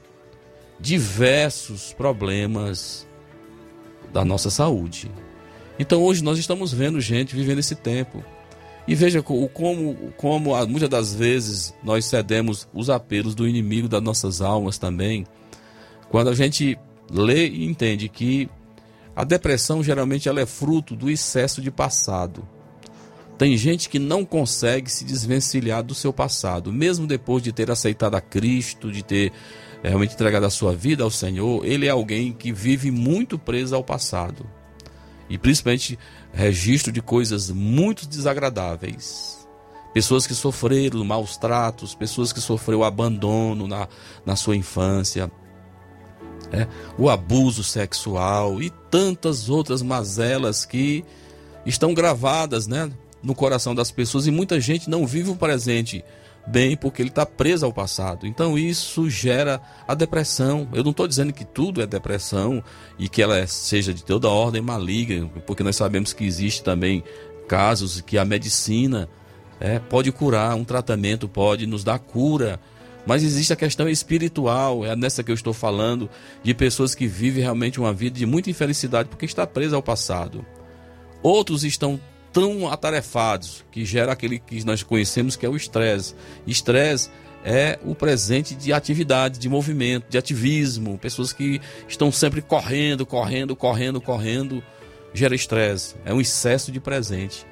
[0.78, 3.08] diversos problemas
[4.12, 5.10] da nossa saúde.
[5.80, 8.24] Então hoje nós estamos vendo gente vivendo esse tempo.
[8.88, 14.42] E veja como, como muitas das vezes nós cedemos os apelos do inimigo das nossas
[14.42, 15.26] almas também.
[16.16, 16.80] Quando a gente
[17.12, 18.50] lê e entende que
[19.14, 22.48] a depressão geralmente ela é fruto do excesso de passado.
[23.38, 28.16] Tem gente que não consegue se desvencilhar do seu passado, mesmo depois de ter aceitado
[28.16, 29.34] a Cristo, de ter
[29.84, 33.76] é, realmente entregado a sua vida ao Senhor, ele é alguém que vive muito preso
[33.76, 34.50] ao passado.
[35.30, 36.00] E principalmente
[36.32, 39.46] registro de coisas muito desagradáveis.
[39.94, 43.90] Pessoas que sofreram maus tratos, pessoas que sofreram abandono na,
[44.26, 45.30] na sua infância,
[46.56, 51.04] é, o abuso sexual e tantas outras mazelas que
[51.66, 52.92] estão gravadas né,
[53.22, 56.04] no coração das pessoas e muita gente não vive o presente
[56.48, 58.28] bem porque ele está preso ao passado.
[58.28, 60.68] Então isso gera a depressão.
[60.74, 62.64] Eu não estou dizendo que tudo é depressão
[63.00, 67.04] e que ela seja de toda ordem maligna, porque nós sabemos que existe também
[67.48, 69.10] casos que a medicina
[69.60, 72.60] é, pode curar, um tratamento pode nos dar cura.
[73.06, 76.10] Mas existe a questão espiritual, é nessa que eu estou falando,
[76.44, 80.46] de pessoas que vivem realmente uma vida de muita infelicidade porque está presa ao passado.
[81.22, 82.00] Outros estão
[82.34, 86.16] tão atarefados que gera aquele que nós conhecemos que é o estresse.
[86.46, 87.10] Estresse
[87.46, 93.56] é o presente de atividade, de movimento, de ativismo, pessoas que estão sempre correndo, correndo,
[93.56, 94.64] correndo, correndo,
[95.14, 97.46] gera estresse, é um excesso de presente.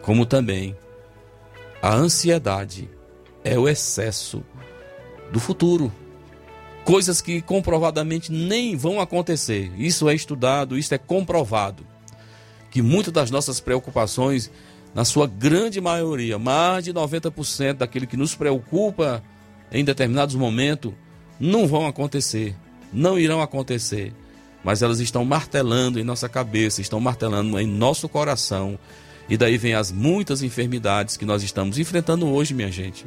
[0.00, 0.74] Como também
[1.82, 2.88] a ansiedade
[3.44, 4.42] é o excesso
[5.32, 5.92] do futuro.
[6.84, 9.70] Coisas que comprovadamente nem vão acontecer.
[9.76, 11.86] Isso é estudado, isso é comprovado
[12.70, 14.50] que muitas das nossas preocupações,
[14.94, 19.22] na sua grande maioria, mais de 90% daquilo que nos preocupa
[19.70, 20.92] em determinados momentos,
[21.38, 22.54] não vão acontecer,
[22.92, 24.12] não irão acontecer,
[24.64, 28.78] mas elas estão martelando em nossa cabeça, estão martelando em nosso coração,
[29.28, 33.06] e daí vem as muitas enfermidades que nós estamos enfrentando hoje, minha gente.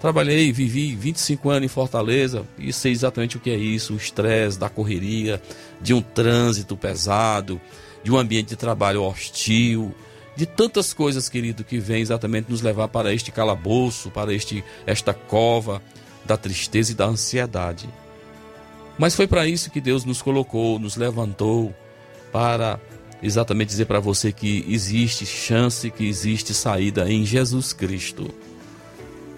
[0.00, 4.58] Trabalhei, vivi 25 anos em Fortaleza e sei exatamente o que é isso: o estresse
[4.58, 5.42] da correria,
[5.80, 7.60] de um trânsito pesado,
[8.02, 9.92] de um ambiente de trabalho hostil,
[10.36, 15.12] de tantas coisas, querido, que vem exatamente nos levar para este calabouço, para este esta
[15.12, 15.82] cova
[16.24, 17.88] da tristeza e da ansiedade.
[18.96, 21.74] Mas foi para isso que Deus nos colocou, nos levantou
[22.30, 22.78] para
[23.20, 28.32] exatamente dizer para você que existe chance, que existe saída em Jesus Cristo.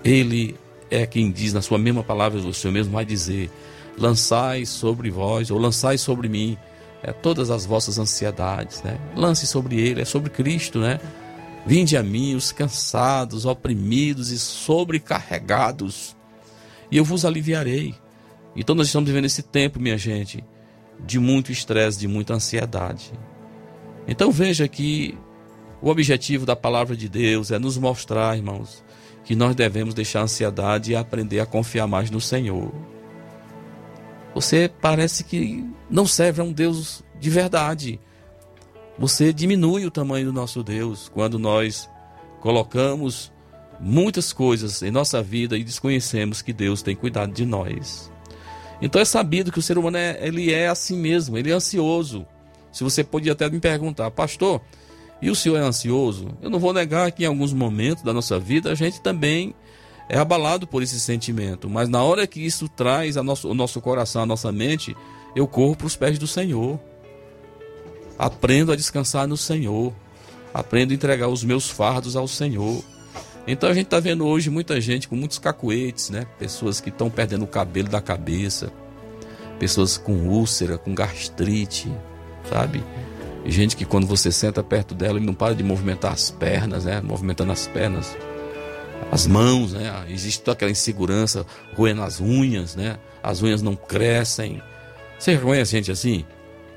[0.04, 0.56] Ele
[0.90, 3.50] é quem diz na sua mesma palavra, o Senhor mesmo vai dizer:
[3.96, 6.56] lançai sobre vós, ou lançai sobre mim,
[7.02, 8.98] é, todas as vossas ansiedades, né?
[9.14, 11.00] Lance sobre ele, é sobre Cristo, né?
[11.66, 16.16] Vinde a mim, os cansados, oprimidos e sobrecarregados,
[16.90, 17.94] e eu vos aliviarei.
[18.56, 20.42] Então nós estamos vivendo esse tempo, minha gente,
[20.98, 23.12] de muito estresse, de muita ansiedade.
[24.08, 25.16] Então veja que
[25.80, 28.82] o objetivo da palavra de Deus é nos mostrar, irmãos,
[29.30, 32.74] que nós devemos deixar a ansiedade e aprender a confiar mais no Senhor.
[34.34, 38.00] Você parece que não serve a um Deus de verdade.
[38.98, 41.88] Você diminui o tamanho do nosso Deus quando nós
[42.40, 43.32] colocamos
[43.78, 48.10] muitas coisas em nossa vida e desconhecemos que Deus tem cuidado de nós.
[48.82, 52.26] Então é sabido que o ser humano é, ele é assim mesmo, ele é ansioso.
[52.72, 54.60] Se você podia até me perguntar, pastor,
[55.22, 56.28] e o senhor é ansioso?
[56.40, 59.54] Eu não vou negar que em alguns momentos da nossa vida a gente também
[60.08, 63.80] é abalado por esse sentimento, mas na hora que isso traz a nosso, o nosso
[63.80, 64.96] coração, a nossa mente,
[65.36, 66.80] eu corro para os pés do Senhor.
[68.18, 69.92] Aprendo a descansar no Senhor.
[70.52, 72.82] Aprendo a entregar os meus fardos ao Senhor.
[73.46, 76.26] Então a gente está vendo hoje muita gente com muitos cacuetes, né?
[76.38, 78.72] Pessoas que estão perdendo o cabelo da cabeça,
[79.58, 81.90] pessoas com úlcera, com gastrite,
[82.50, 82.82] sabe?
[83.44, 87.00] Gente que quando você senta perto dela, ele não para de movimentar as pernas, né?
[87.00, 88.16] Movimentando as pernas,
[89.10, 90.04] as mãos, né?
[90.08, 92.98] Existe toda aquela insegurança, roendo as unhas, né?
[93.22, 94.62] As unhas não crescem.
[95.18, 96.24] Você reconhece gente assim?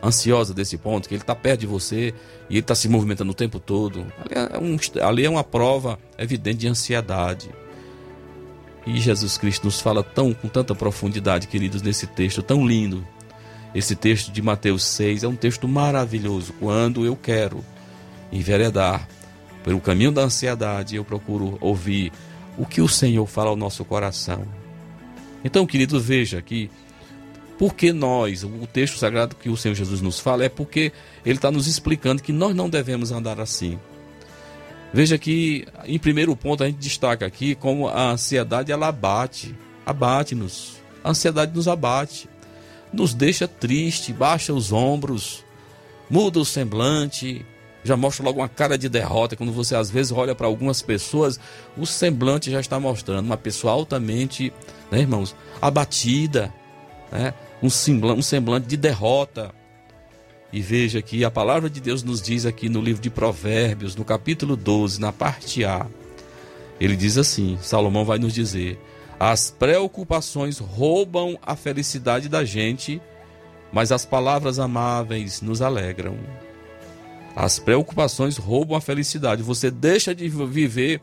[0.01, 2.13] Ansiosa desse ponto, que ele está perto de você
[2.49, 4.05] e ele está se movimentando o tempo todo.
[4.19, 7.49] Ali é, um, ali é uma prova evidente de ansiedade.
[8.85, 13.05] E Jesus Cristo nos fala tão com tanta profundidade, queridos, nesse texto tão lindo.
[13.73, 16.53] Esse texto de Mateus 6 é um texto maravilhoso.
[16.59, 17.63] Quando eu quero
[18.31, 19.07] enveredar
[19.63, 22.11] pelo caminho da ansiedade, eu procuro ouvir
[22.57, 24.45] o que o Senhor fala ao nosso coração.
[25.43, 26.69] Então, querido, veja que
[27.57, 30.91] porque nós, o texto sagrado que o Senhor Jesus nos fala, é porque
[31.25, 33.79] ele está nos explicando que nós não devemos andar assim.
[34.93, 39.55] Veja que, em primeiro ponto, a gente destaca aqui como a ansiedade ela abate,
[39.85, 40.77] abate-nos.
[41.03, 42.27] A ansiedade nos abate
[42.93, 45.43] nos deixa triste, baixa os ombros,
[46.09, 47.45] muda o semblante,
[47.83, 49.35] já mostra logo uma cara de derrota.
[49.35, 51.39] Quando você às vezes olha para algumas pessoas,
[51.77, 54.53] o semblante já está mostrando uma pessoa altamente,
[54.91, 56.53] né, irmãos, abatida,
[57.11, 59.53] né, um, semblante, um semblante de derrota.
[60.51, 64.05] E veja que a palavra de Deus nos diz aqui no livro de Provérbios, no
[64.05, 65.87] capítulo 12, na parte A.
[66.79, 68.79] Ele diz assim: Salomão vai nos dizer:
[69.25, 73.01] as preocupações roubam a felicidade da gente,
[73.71, 76.17] mas as palavras amáveis nos alegram.
[77.33, 79.41] As preocupações roubam a felicidade.
[79.41, 81.01] Você deixa de viver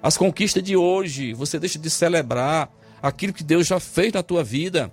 [0.00, 2.70] as conquistas de hoje, você deixa de celebrar
[3.02, 4.92] aquilo que Deus já fez na tua vida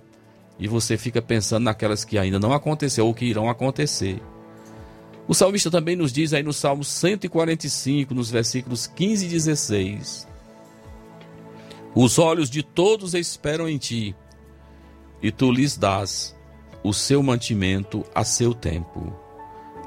[0.58, 4.20] e você fica pensando naquelas que ainda não aconteceu ou que irão acontecer.
[5.28, 10.29] O salmista também nos diz aí no Salmo 145, nos versículos 15 e 16:
[11.94, 14.14] os olhos de todos esperam em ti,
[15.22, 16.36] e tu lhes dás
[16.82, 19.12] o seu mantimento a seu tempo.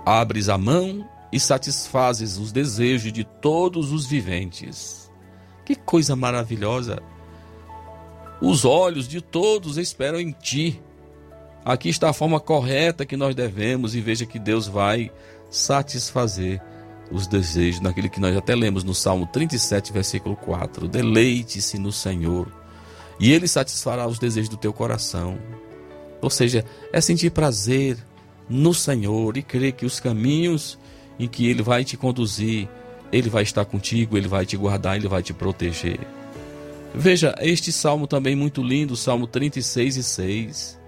[0.05, 5.11] Abres a mão e satisfazes os desejos de todos os viventes.
[5.65, 7.01] Que coisa maravilhosa!
[8.41, 10.81] Os olhos de todos esperam em ti.
[11.63, 15.09] Aqui está a forma correta que nós devemos, e veja que Deus vai
[15.49, 16.61] satisfazer
[17.13, 20.87] os desejos, naquele que nós até lemos no Salmo 37, versículo 4.
[20.87, 22.51] Deleite-se no Senhor,
[23.19, 25.37] e Ele satisfará os desejos do teu coração.
[26.19, 27.97] Ou seja, é sentir prazer
[28.49, 30.77] no Senhor e crer que os caminhos
[31.19, 32.67] em que Ele vai te conduzir,
[33.11, 35.99] Ele vai estar contigo, Ele vai te guardar, Ele vai te proteger.
[36.95, 40.79] Veja, este salmo também muito lindo, Salmo 36 e 6.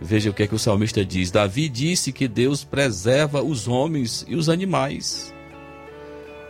[0.00, 1.30] Veja o que é que o salmista diz.
[1.30, 5.33] Davi disse que Deus preserva os homens e os animais.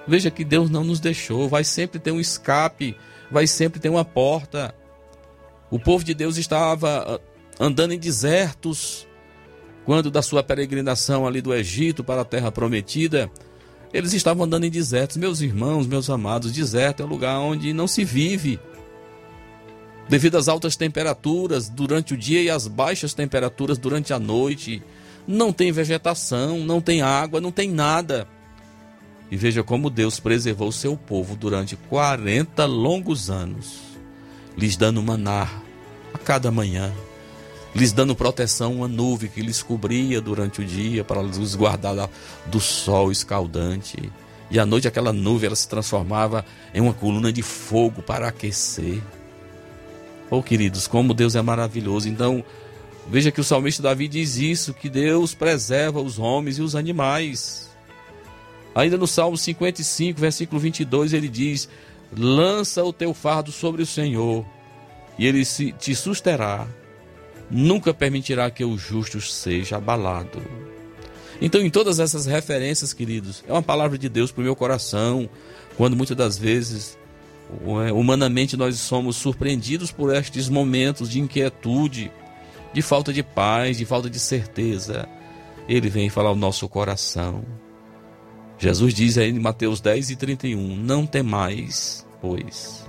[0.06, 2.96] Veja que Deus não nos deixou, vai sempre ter um escape,
[3.30, 4.74] vai sempre ter uma porta.
[5.70, 7.20] O povo de Deus estava ah,
[7.58, 9.06] andando em desertos
[9.84, 13.30] quando da sua peregrinação ali do Egito para a terra prometida,
[13.92, 15.16] eles estavam andando em desertos.
[15.16, 18.58] Meus irmãos, meus amados, deserto é um lugar onde não se vive.
[20.08, 24.82] Devido às altas temperaturas durante o dia e às baixas temperaturas durante a noite,
[25.26, 28.26] não tem vegetação, não tem água, não tem nada.
[29.30, 33.80] E veja como Deus preservou o seu povo durante 40 longos anos,
[34.56, 35.48] lhes dando maná
[36.12, 36.92] a cada manhã,
[37.74, 42.08] lhes dando proteção, uma nuvem que lhes cobria durante o dia para os guardar
[42.46, 44.12] do sol escaldante.
[44.50, 49.02] E à noite aquela nuvem ela se transformava em uma coluna de fogo para aquecer.
[50.30, 52.08] Oh, queridos, como Deus é maravilhoso.
[52.08, 52.44] Então,
[53.08, 57.73] veja que o salmista Davi diz isso, que Deus preserva os homens e os animais.
[58.74, 61.68] Ainda no Salmo 55, versículo 22, ele diz:
[62.16, 64.44] Lança o teu fardo sobre o Senhor,
[65.18, 65.44] e ele
[65.78, 66.66] te susterá.
[67.50, 70.42] Nunca permitirá que o justo seja abalado.
[71.40, 75.28] Então, em todas essas referências, queridos, é uma palavra de Deus para o meu coração,
[75.76, 76.98] quando muitas das vezes,
[77.86, 82.10] é, humanamente, nós somos surpreendidos por estes momentos de inquietude,
[82.72, 85.08] de falta de paz, de falta de certeza.
[85.68, 87.44] Ele vem falar ao nosso coração.
[88.58, 92.88] Jesus diz aí em Mateus 10 e 31: Não temais, pois,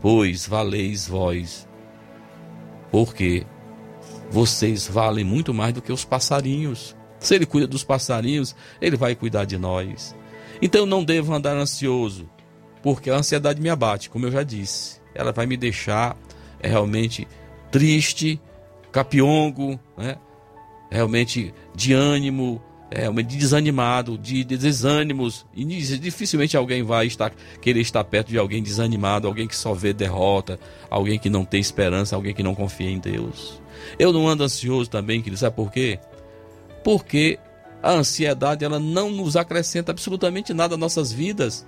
[0.00, 1.68] pois valeis vós,
[2.90, 3.46] porque
[4.30, 6.96] vocês valem muito mais do que os passarinhos.
[7.18, 10.14] Se ele cuida dos passarinhos, ele vai cuidar de nós.
[10.60, 12.28] Então não devo andar ansioso,
[12.82, 15.00] porque a ansiedade me abate, como eu já disse.
[15.14, 16.16] Ela vai me deixar
[16.60, 17.26] é, realmente
[17.70, 18.40] triste,
[18.92, 20.16] capiongo, né?
[20.90, 25.46] realmente de ânimo, é, de desanimado, de, de desânimos.
[25.54, 29.92] E dificilmente alguém vai estar, querer estar perto de alguém desanimado, alguém que só vê
[29.92, 30.58] derrota,
[30.90, 33.60] alguém que não tem esperança, alguém que não confia em Deus.
[33.98, 35.98] Eu não ando ansioso também, querido, sabe por quê?
[36.82, 37.38] Porque
[37.82, 41.66] a ansiedade ela não nos acrescenta absolutamente nada às nossas vidas.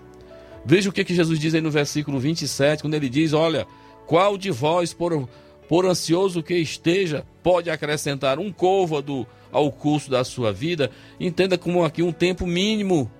[0.65, 3.67] Veja o que, que Jesus diz aí no versículo 27, quando ele diz: Olha,
[4.07, 5.29] qual de vós, por,
[5.69, 11.85] por ansioso que esteja, pode acrescentar um côvado ao curso da sua vida, entenda como
[11.85, 13.11] aqui um tempo mínimo,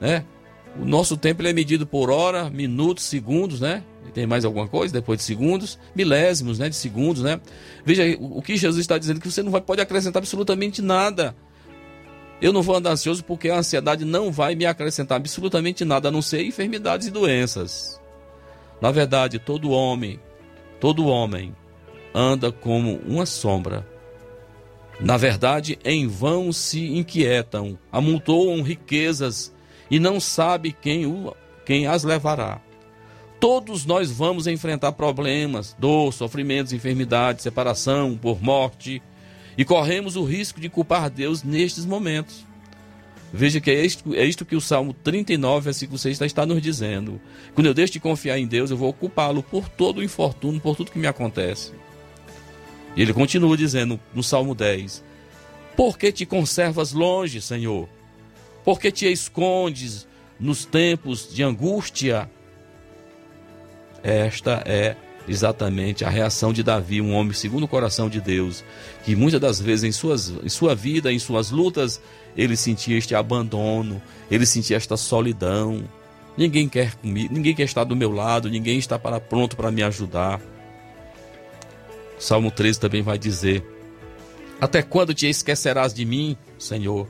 [0.00, 0.24] né?
[0.80, 3.82] O nosso tempo é medido por hora, minutos, segundos, né?
[4.14, 5.78] Tem mais alguma coisa depois de segundos?
[5.94, 6.68] Milésimos, né?
[6.68, 7.40] De segundos, né?
[7.84, 11.36] Veja aí, o que Jesus está dizendo que você não vai, pode acrescentar absolutamente nada.
[12.40, 16.12] Eu não vou andar ansioso porque a ansiedade não vai me acrescentar absolutamente nada, a
[16.12, 18.00] não ser enfermidades e doenças.
[18.80, 20.20] Na verdade, todo homem,
[20.80, 21.54] todo homem
[22.14, 23.86] anda como uma sombra
[25.00, 29.54] na verdade, em vão se inquietam, amontoam riquezas
[29.90, 31.34] e não sabe quem, o,
[31.64, 32.60] quem as levará.
[33.38, 39.00] Todos nós vamos enfrentar problemas, dor, sofrimentos, enfermidades, separação, por morte,
[39.56, 42.44] e corremos o risco de culpar Deus nestes momentos.
[43.32, 47.20] Veja que é isto, é isto que o Salmo 39, versículo 6 está nos dizendo.
[47.54, 50.74] Quando eu deixo de confiar em Deus, eu vou culpá-lo por todo o infortúnio, por
[50.74, 51.72] tudo que me acontece.
[52.98, 55.04] E ele continua dizendo no Salmo 10:
[55.76, 57.88] Por que te conservas longe, Senhor?
[58.64, 60.04] Por que te escondes
[60.38, 62.28] nos tempos de angústia?
[64.02, 64.96] Esta é
[65.28, 68.64] exatamente a reação de Davi, um homem segundo o coração de Deus,
[69.04, 72.00] que muitas das vezes em, suas, em sua vida, em suas lutas,
[72.36, 75.84] ele sentia este abandono, ele sentia esta solidão.
[76.36, 79.84] Ninguém quer comigo, ninguém quer estar do meu lado, ninguém está para pronto para me
[79.84, 80.40] ajudar.
[82.18, 83.64] Salmo 13 também vai dizer:
[84.60, 87.06] Até quando te esquecerás de mim, Senhor?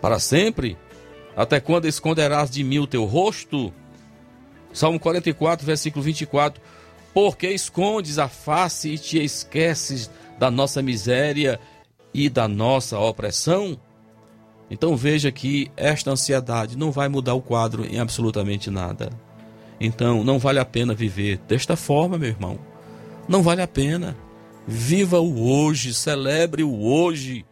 [0.00, 0.76] Para sempre?
[1.36, 3.72] Até quando esconderás de mim o teu rosto?
[4.72, 6.60] Salmo 44, versículo 24:
[7.12, 11.60] Porque escondes a face e te esqueces da nossa miséria
[12.12, 13.78] e da nossa opressão?
[14.70, 19.10] Então veja que esta ansiedade não vai mudar o quadro em absolutamente nada.
[19.80, 22.58] Então não vale a pena viver desta forma, meu irmão.
[23.28, 24.16] Não vale a pena.
[24.66, 27.44] Viva o hoje, celebre o hoje.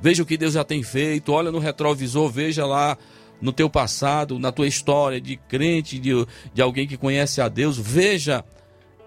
[0.00, 2.96] Veja o que Deus já tem feito, olha no retrovisor, veja lá
[3.40, 6.12] no teu passado, na tua história de crente, de,
[6.52, 7.78] de alguém que conhece a Deus.
[7.78, 8.44] Veja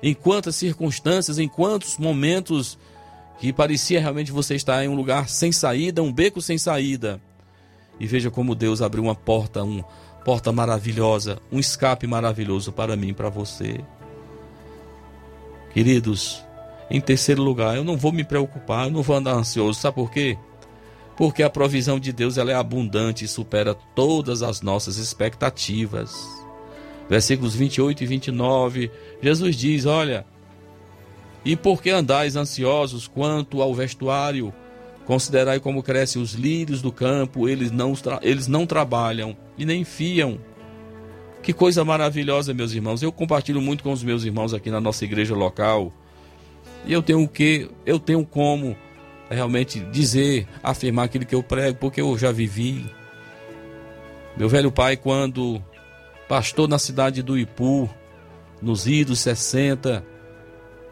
[0.01, 2.77] em quantas circunstâncias, em quantos momentos
[3.39, 7.21] que parecia realmente você estar em um lugar sem saída, um beco sem saída.
[7.99, 9.83] E veja como Deus abriu uma porta, uma
[10.23, 13.79] porta maravilhosa, um escape maravilhoso para mim, para você.
[15.73, 16.43] Queridos,
[16.89, 19.79] em terceiro lugar, eu não vou me preocupar, eu não vou andar ansioso.
[19.79, 20.37] Sabe por quê?
[21.17, 26.15] Porque a provisão de Deus ela é abundante e supera todas as nossas expectativas.
[27.09, 30.25] Versículos 28 e 29, Jesus diz: Olha,
[31.43, 34.53] e por que andais ansiosos quanto ao vestuário?
[35.05, 40.37] Considerai como crescem os lírios do campo, eles não, eles não trabalham e nem fiam.
[41.41, 43.01] Que coisa maravilhosa, meus irmãos.
[43.01, 45.93] Eu compartilho muito com os meus irmãos aqui na nossa igreja local
[46.85, 48.75] e eu tenho o que, eu tenho como
[49.29, 52.85] realmente dizer, afirmar aquilo que eu prego, porque eu já vivi.
[54.37, 55.61] Meu velho pai, quando
[56.27, 57.89] pastor na cidade do Ipu,
[58.61, 60.03] nos idos 60,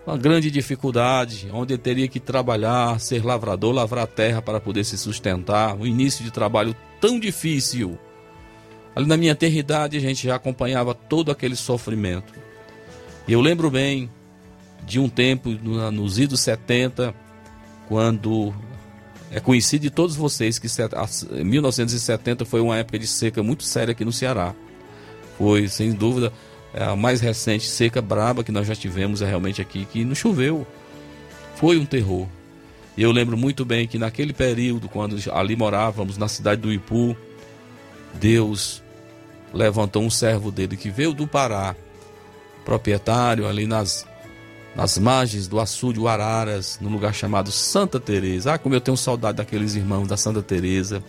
[0.05, 4.97] uma grande dificuldade, onde ele teria que trabalhar, ser lavrador, lavrar terra para poder se
[4.97, 7.97] sustentar, um início de trabalho tão difícil.
[8.95, 12.33] Ali na minha eternidade a gente já acompanhava todo aquele sofrimento.
[13.27, 14.09] E eu lembro bem
[14.86, 17.13] de um tempo, nos idos 70,
[17.88, 18.53] quando
[19.31, 20.67] é conhecido de todos vocês que
[21.43, 24.53] 1970 foi uma época de seca muito séria aqui no Ceará.
[25.38, 26.31] Foi, sem dúvida,
[26.73, 30.15] é a mais recente seca braba que nós já tivemos é realmente aqui, que não
[30.15, 30.65] choveu.
[31.55, 32.27] Foi um terror.
[32.97, 37.15] E eu lembro muito bem que naquele período, quando ali morávamos, na cidade do Ipu,
[38.13, 38.81] Deus
[39.53, 41.75] levantou um servo dele que veio do Pará,
[42.63, 44.05] proprietário ali nas,
[44.76, 48.53] nas margens do açude Araras, num lugar chamado Santa Teresa.
[48.53, 51.01] Ah, como eu tenho saudade daqueles irmãos da Santa Teresa.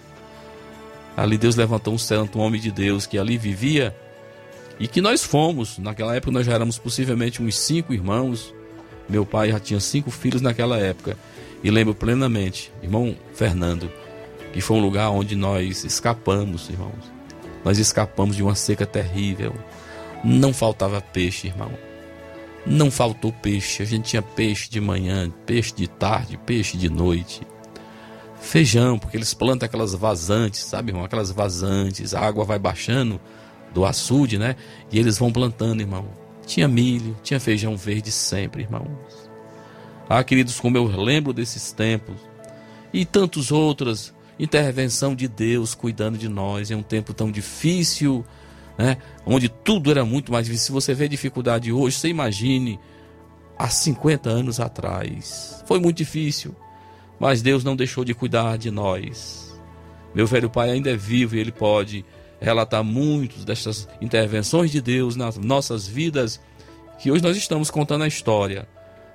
[1.17, 3.97] Ali Deus levantou um santo, um homem de Deus que ali vivia
[4.79, 5.79] e que nós fomos.
[5.79, 8.55] Naquela época nós já éramos possivelmente uns cinco irmãos.
[9.09, 11.17] Meu pai já tinha cinco filhos naquela época.
[11.65, 13.91] E lembro plenamente, irmão Fernando,
[14.53, 17.11] que foi um lugar onde nós escapamos, irmãos.
[17.65, 19.55] Nós escapamos de uma seca terrível.
[20.23, 21.73] Não faltava peixe, irmão.
[22.67, 23.83] Não faltou peixe.
[23.83, 27.47] A gente tinha peixe de manhã, peixe de tarde, peixe de noite.
[28.41, 31.05] Feijão, porque eles plantam aquelas vazantes, sabe, irmão?
[31.05, 33.21] Aquelas vazantes, a água vai baixando
[33.73, 34.57] do açude, né?
[34.91, 36.07] E eles vão plantando, irmão.
[36.45, 39.31] Tinha milho, tinha feijão verde sempre, irmãos.
[40.09, 42.17] Ah, queridos, como eu lembro desses tempos
[42.93, 48.25] e tantos outros, intervenção de Deus cuidando de nós em um tempo tão difícil,
[48.79, 48.97] né?
[49.25, 50.67] Onde tudo era muito mais difícil.
[50.67, 52.79] Se você vê dificuldade hoje, você imagine
[53.59, 55.63] há 50 anos atrás.
[55.67, 56.55] Foi muito difícil,
[57.19, 59.59] mas Deus não deixou de cuidar de nós.
[60.15, 62.05] Meu velho pai ainda é vivo e ele pode
[62.41, 66.41] relatar muitas dessas intervenções de Deus nas nossas vidas,
[66.99, 68.69] que hoje nós estamos contando a história,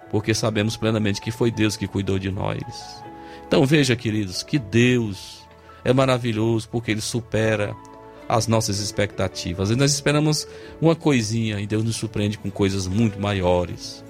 [0.10, 2.62] porque sabemos plenamente que foi Deus que cuidou de nós.
[3.48, 5.42] Então veja, queridos, que Deus
[5.84, 7.76] é maravilhoso porque Ele supera
[8.32, 9.72] as nossas expectativas.
[9.72, 10.48] E nós esperamos
[10.80, 14.06] uma coisinha e Deus nos surpreende com coisas muito maiores.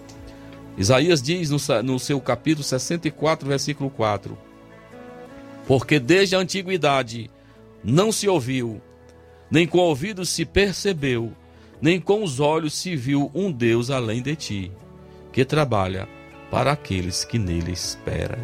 [0.77, 4.37] Isaías diz no, no seu capítulo 64, versículo 4:
[5.67, 7.31] Porque desde a antiguidade
[7.83, 8.79] não se ouviu,
[9.49, 11.33] nem com ouvidos se percebeu,
[11.81, 14.71] nem com os olhos se viu um Deus além de ti,
[15.33, 16.07] que trabalha
[16.51, 18.39] para aqueles que nele esperam.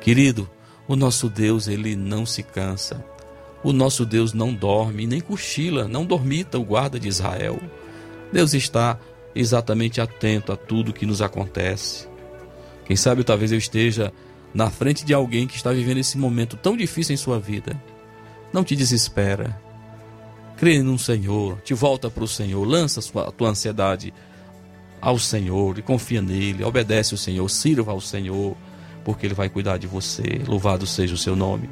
[0.00, 0.48] Querido,
[0.86, 3.04] o nosso Deus, ele não se cansa.
[3.62, 7.60] O nosso Deus não dorme, nem cochila, não dormita o guarda de Israel.
[8.32, 8.98] Deus está
[9.34, 12.08] exatamente atento a tudo que nos acontece.
[12.84, 14.12] Quem sabe talvez eu esteja
[14.52, 17.80] na frente de alguém que está vivendo esse momento tão difícil em sua vida.
[18.52, 19.60] Não te desespera
[20.60, 24.12] crê no Senhor, te volta para o Senhor, lança a, tua ansiedade
[25.00, 28.54] ao Senhor e confia nele, obedece o Senhor, sirva ao Senhor,
[29.02, 30.42] porque Ele vai cuidar de você.
[30.46, 31.70] Louvado seja o seu nome.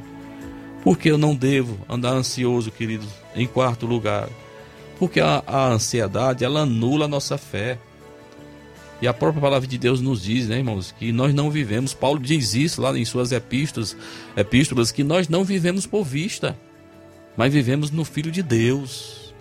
[0.83, 4.29] Porque eu não devo andar ansioso, queridos, em quarto lugar.
[4.99, 7.79] Porque a, a ansiedade, ela anula a nossa fé.
[9.01, 11.95] E a própria palavra de Deus nos diz, né, irmãos, que nós não vivemos.
[11.95, 13.97] Paulo diz isso lá em suas epístolas,
[14.37, 16.57] epístolas que nós não vivemos por vista
[17.39, 19.33] mas vivemos no Filho de Deus.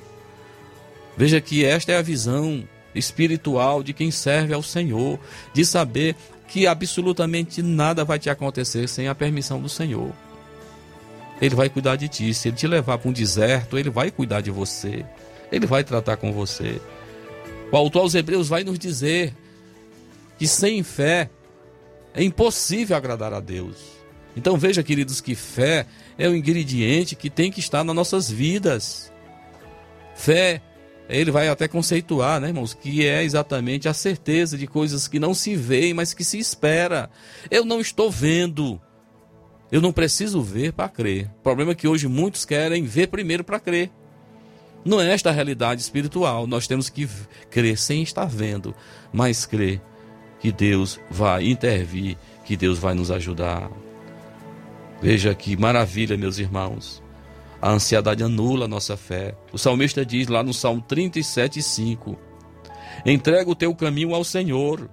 [1.17, 2.63] Veja que esta é a visão
[2.93, 5.19] espiritual de quem serve ao Senhor,
[5.51, 6.15] de saber
[6.47, 10.11] que absolutamente nada vai te acontecer sem a permissão do Senhor.
[11.41, 12.33] Ele vai cuidar de ti.
[12.33, 15.05] Se ele te levar para um deserto, ele vai cuidar de você.
[15.51, 16.81] Ele vai tratar com você.
[17.71, 19.33] O autor aos Hebreus vai nos dizer
[20.37, 21.29] que sem fé
[22.13, 23.97] é impossível agradar a Deus.
[24.35, 25.85] Então veja, queridos, que fé
[26.17, 29.11] é o ingrediente que tem que estar nas nossas vidas.
[30.15, 30.61] Fé,
[31.09, 35.33] ele vai até conceituar, né, irmãos, que é exatamente a certeza de coisas que não
[35.33, 37.09] se veem, mas que se espera.
[37.49, 38.79] Eu não estou vendo.
[39.71, 41.29] Eu não preciso ver para crer.
[41.39, 43.91] O problema é que hoje muitos querem ver primeiro para crer.
[44.85, 46.47] Não é esta a realidade espiritual.
[46.47, 47.07] Nós temos que
[47.49, 48.73] crer sem estar vendo,
[49.11, 49.81] mas crer
[50.39, 53.69] que Deus vai intervir, que Deus vai nos ajudar.
[55.01, 57.03] Veja que maravilha, meus irmãos.
[57.61, 59.35] A ansiedade anula a nossa fé.
[59.51, 62.17] O salmista diz lá no Salmo 37, 5:
[63.05, 64.89] Entrega o teu caminho ao Senhor,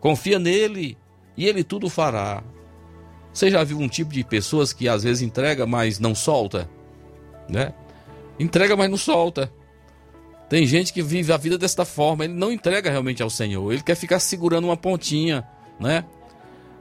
[0.00, 0.96] confia nele
[1.36, 2.42] e ele tudo fará.
[3.32, 6.68] Você já viu um tipo de pessoas que às vezes entrega, mas não solta?
[7.48, 7.72] Né?
[8.38, 9.52] Entrega, mas não solta.
[10.48, 13.82] Tem gente que vive a vida desta forma, ele não entrega realmente ao Senhor, ele
[13.82, 15.46] quer ficar segurando uma pontinha,
[15.78, 16.04] né?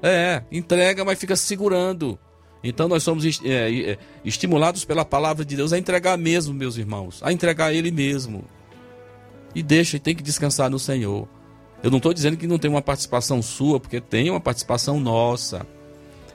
[0.01, 2.17] É, entrega, mas fica segurando.
[2.63, 7.21] Então nós somos é, é, estimulados pela palavra de Deus a entregar mesmo, meus irmãos,
[7.21, 8.43] a entregar Ele mesmo.
[9.53, 11.27] E deixa, e tem que descansar no Senhor.
[11.83, 15.65] Eu não estou dizendo que não tem uma participação sua, porque tem uma participação nossa.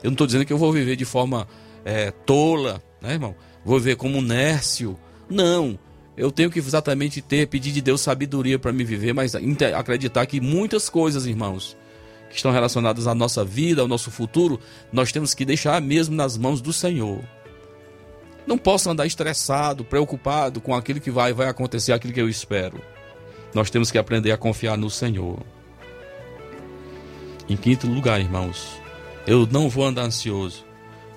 [0.05, 1.47] Eu não estou dizendo que eu vou viver de forma
[1.83, 3.35] é, tola, né, irmão?
[3.65, 4.95] Vou viver como um Nércio.
[5.27, 5.79] Não.
[6.15, 10.39] Eu tenho que exatamente ter, pedir de Deus sabedoria para me viver, mas acreditar que
[10.39, 11.75] muitas coisas, irmãos,
[12.29, 14.59] que estão relacionadas à nossa vida, ao nosso futuro,
[14.93, 17.19] nós temos que deixar mesmo nas mãos do Senhor.
[18.45, 22.79] Não posso andar estressado, preocupado com aquilo que vai, vai acontecer, aquilo que eu espero.
[23.55, 25.39] Nós temos que aprender a confiar no Senhor.
[27.49, 28.84] Em quinto lugar, irmãos,
[29.25, 30.65] eu não vou andar ansioso,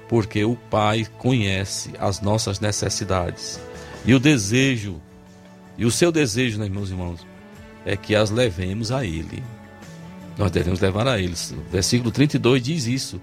[0.09, 3.61] porque o Pai conhece as nossas necessidades.
[4.05, 5.01] E o desejo,
[5.77, 7.27] e o seu desejo, né, meus irmãos,
[7.85, 9.43] é que as levemos a Ele.
[10.39, 11.53] Nós devemos levar a eles.
[11.71, 13.21] Versículo 32 diz isso.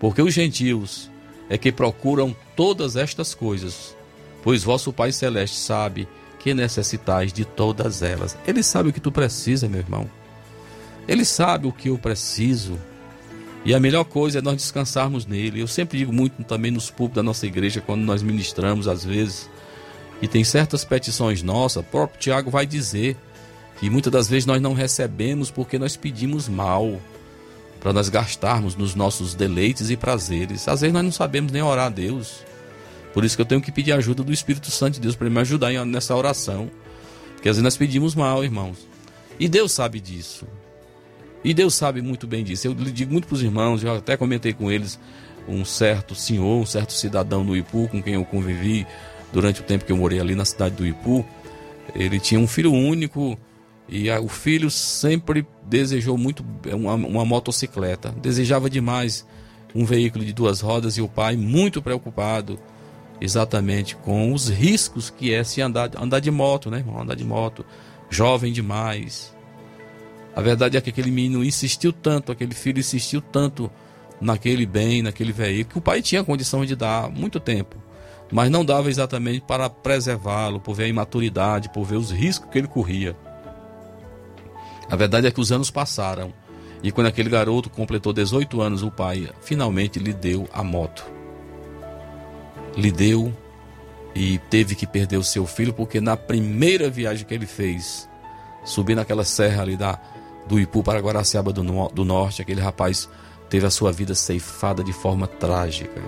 [0.00, 1.10] Porque os gentios
[1.50, 3.94] é que procuram todas estas coisas,
[4.42, 6.08] pois vosso Pai Celeste sabe
[6.38, 8.36] que necessitais de todas elas.
[8.46, 10.10] Ele sabe o que tu precisa, meu irmão.
[11.06, 12.78] Ele sabe o que eu preciso.
[13.66, 15.60] E a melhor coisa é nós descansarmos nele.
[15.60, 19.50] Eu sempre digo muito também nos púlpitos da nossa igreja, quando nós ministramos, às vezes,
[20.22, 23.16] e tem certas petições nossas, o próprio Tiago vai dizer
[23.80, 27.00] que muitas das vezes nós não recebemos porque nós pedimos mal
[27.80, 30.68] para nós gastarmos nos nossos deleites e prazeres.
[30.68, 32.44] Às vezes nós não sabemos nem orar a Deus.
[33.12, 35.40] Por isso que eu tenho que pedir ajuda do Espírito Santo de Deus para me
[35.40, 36.70] ajudar nessa oração.
[37.34, 38.86] Porque às vezes nós pedimos mal, irmãos.
[39.40, 40.46] E Deus sabe disso.
[41.46, 42.66] E Deus sabe muito bem disso.
[42.66, 44.98] Eu digo muito para os irmãos, eu até comentei com eles,
[45.46, 48.84] um certo senhor, um certo cidadão do Ipu, com quem eu convivi
[49.32, 51.24] durante o tempo que eu morei ali na cidade do Ipu.
[51.94, 53.38] Ele tinha um filho único
[53.88, 58.12] e o filho sempre desejou muito uma, uma motocicleta.
[58.20, 59.24] Desejava demais
[59.72, 62.58] um veículo de duas rodas e o pai, muito preocupado,
[63.20, 67.00] exatamente com os riscos que é se andar, andar de moto, né, irmão?
[67.00, 67.64] Andar de moto,
[68.10, 69.35] jovem demais.
[70.36, 73.70] A verdade é que aquele menino insistiu tanto, aquele filho insistiu tanto
[74.20, 77.76] naquele bem, naquele veículo, que o pai tinha condição de dar muito tempo,
[78.30, 82.58] mas não dava exatamente para preservá-lo, por ver a imaturidade, por ver os riscos que
[82.58, 83.16] ele corria.
[84.90, 86.32] A verdade é que os anos passaram
[86.82, 91.16] e quando aquele garoto completou 18 anos, o pai finalmente lhe deu a moto
[92.76, 93.32] lhe deu
[94.14, 98.08] e teve que perder o seu filho porque na primeira viagem que ele fez,
[98.64, 99.98] subir naquela serra ali da,
[100.46, 103.08] do Ipu para Guaraciaba do, do Norte, aquele rapaz
[103.48, 106.00] teve a sua vida ceifada de forma trágica.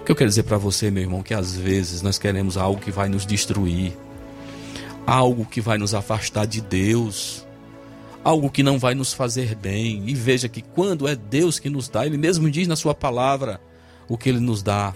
[0.00, 2.80] O que eu quero dizer para você, meu irmão, que às vezes nós queremos algo
[2.80, 3.96] que vai nos destruir,
[5.06, 7.46] algo que vai nos afastar de Deus,
[8.24, 10.02] algo que não vai nos fazer bem.
[10.06, 13.60] E veja que quando é Deus que nos dá, Ele mesmo diz na Sua palavra
[14.08, 14.92] o que Ele nos dá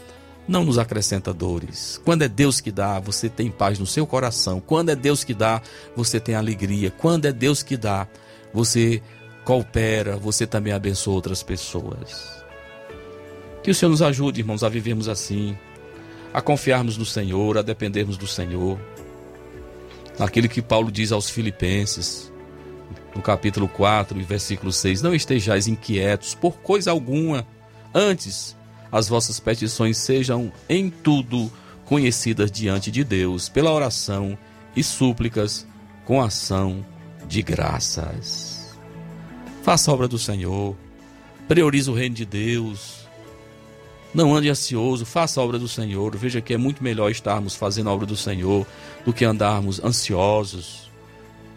[0.48, 2.00] não nos acrescenta dores.
[2.04, 4.60] Quando é Deus que dá, você tem paz no seu coração.
[4.60, 5.60] Quando é Deus que dá,
[5.94, 6.90] você tem alegria.
[6.90, 8.06] Quando é Deus que dá,
[8.52, 9.02] você
[9.44, 12.44] coopera, você também abençoa outras pessoas.
[13.62, 15.58] Que o Senhor nos ajude, irmãos, a vivermos assim,
[16.32, 18.78] a confiarmos no Senhor, a dependermos do Senhor.
[20.18, 22.32] Naquilo que Paulo diz aos Filipenses,
[23.14, 27.46] no capítulo 4, versículo 6: Não estejais inquietos por coisa alguma,
[27.92, 28.56] antes
[28.90, 31.50] as vossas petições sejam em tudo
[31.84, 34.36] conhecidas diante de Deus pela oração
[34.74, 35.66] e súplicas
[36.04, 36.84] com ação
[37.26, 38.76] de graças.
[39.62, 40.76] Faça a obra do Senhor,
[41.48, 43.06] priorize o reino de Deus.
[44.14, 46.16] Não ande ansioso, faça a obra do Senhor.
[46.16, 48.66] Veja que é muito melhor estarmos fazendo a obra do Senhor
[49.04, 50.90] do que andarmos ansiosos.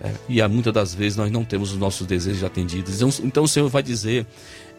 [0.02, 2.96] É, e muitas das vezes nós não temos os nossos desejos atendidos.
[2.96, 4.26] Então, então o Senhor vai dizer: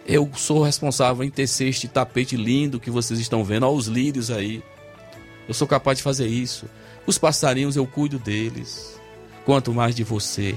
[0.07, 3.67] eu sou responsável em tecer este tapete lindo que vocês estão vendo.
[3.67, 4.63] Olha os lírios aí.
[5.47, 6.67] Eu sou capaz de fazer isso.
[7.07, 9.01] Os passarinhos eu cuido deles.
[9.45, 10.55] Quanto mais de você,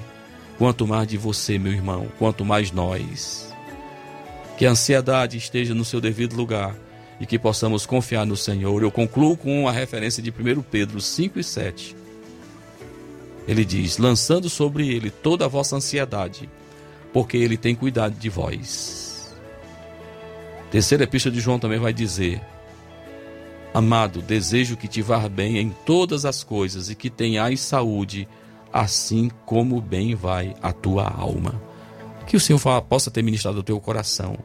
[0.58, 3.52] quanto mais de você, meu irmão, quanto mais nós.
[4.58, 6.76] Que a ansiedade esteja no seu devido lugar
[7.20, 8.84] e que possamos confiar no Senhor.
[8.84, 11.96] Eu concluo com a referência de 1 Pedro 5 e 7.
[13.48, 16.50] Ele diz: lançando sobre ele toda a vossa ansiedade,
[17.12, 19.03] porque ele tem cuidado de vós.
[20.74, 22.41] Terceira epístola de João também vai dizer:
[23.71, 28.28] Amado, desejo que te vá bem em todas as coisas e que tenhais saúde,
[28.74, 31.61] assim como bem vai a tua alma.
[32.26, 32.59] Que o Senhor
[32.89, 34.36] possa ter ministrado o teu coração.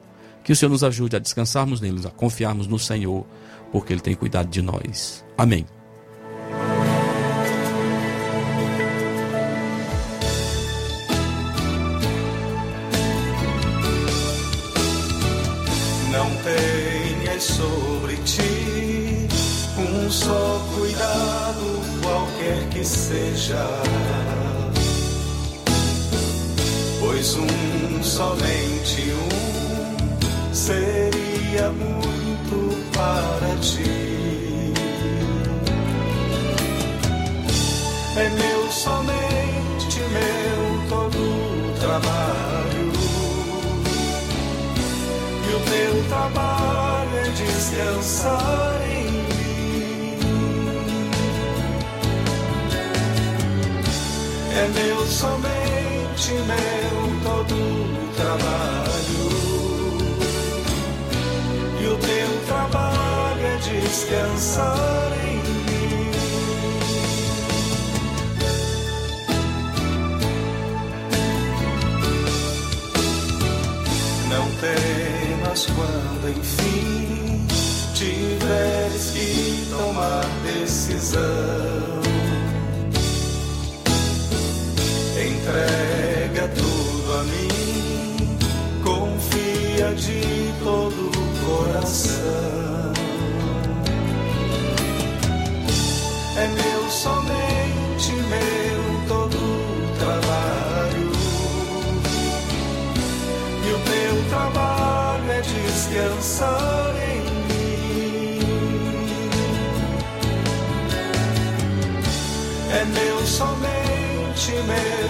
[0.45, 3.25] Que o Senhor nos ajude a descansarmos nele, a confiarmos no Senhor,
[3.73, 5.25] porque Ele tem cuidado de nós.
[5.35, 5.65] Amém.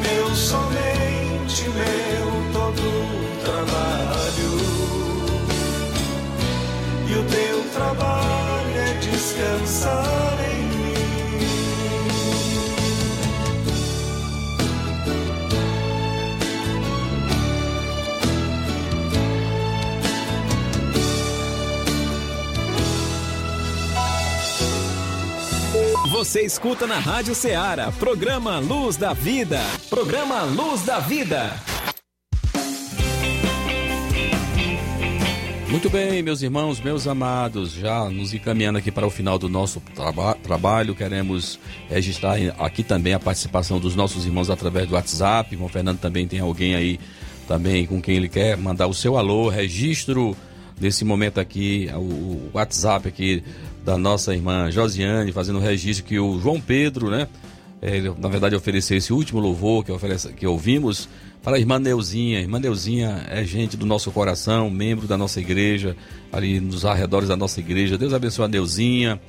[0.00, 2.82] Meu, somente meu, todo
[3.44, 4.52] trabalho.
[7.08, 10.60] E o teu trabalho é descansar em.
[26.10, 29.58] Você escuta na Rádio Ceará, programa Luz da Vida.
[29.90, 31.52] Programa Luz da Vida.
[35.68, 39.82] Muito bem, meus irmãos, meus amados, já nos encaminhando aqui para o final do nosso
[39.92, 45.52] traba trabalho, queremos registrar aqui também a participação dos nossos irmãos através do WhatsApp.
[45.52, 47.00] Irmão Fernando também tem alguém aí
[47.48, 50.36] também com quem ele quer mandar o seu alô, registro
[50.80, 53.42] nesse momento aqui, o WhatsApp aqui
[53.84, 57.26] da nossa irmã Josiane, fazendo o registro que o João Pedro, né?
[57.82, 61.08] Ele, na verdade, ofereceu esse último louvor que, oferece, que ouvimos
[61.42, 62.40] para a irmã Neuzinha.
[62.40, 65.96] Irmã Neuzinha é gente do nosso coração, membro da nossa igreja,
[66.30, 67.96] ali nos arredores da nossa igreja.
[67.96, 69.20] Deus abençoe a Neuzinha.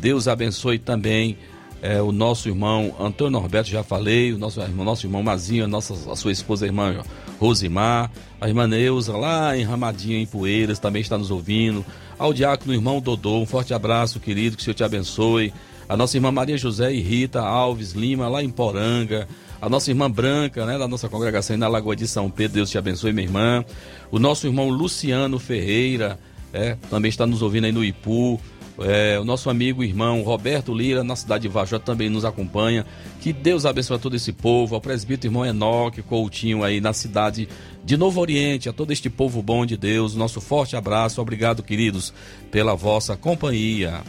[0.00, 1.36] Deus abençoe também
[1.82, 5.94] é, o nosso irmão Antônio Norberto, já falei, o nosso, nosso irmão Mazinho, a, nossa,
[6.10, 7.02] a sua esposa a irmã
[7.38, 11.84] Rosimar, a irmã Neuza, lá em Ramadinha, em Poeiras, também está nos ouvindo.
[12.18, 15.52] Ao diácono irmão Dodô, um forte abraço, querido, que o Senhor te abençoe.
[15.88, 19.28] A nossa irmã Maria José e Rita Alves Lima, lá em Poranga.
[19.62, 22.76] A nossa irmã Branca, né, da nossa congregação na Lagoa de São Pedro, Deus te
[22.76, 23.64] abençoe, minha irmã.
[24.10, 26.18] O nosso irmão Luciano Ferreira,
[26.52, 28.40] é, também está nos ouvindo aí no Ipu.
[28.80, 32.86] É, o nosso amigo irmão Roberto Lira, na cidade de Vajó, também nos acompanha.
[33.20, 37.48] Que Deus abençoe a todo esse povo, ao presbítero irmão Enoque Coutinho aí na cidade
[37.84, 40.14] de Novo Oriente, a todo este povo bom de Deus.
[40.14, 42.12] Nosso forte abraço, obrigado, queridos,
[42.50, 44.02] pela vossa companhia.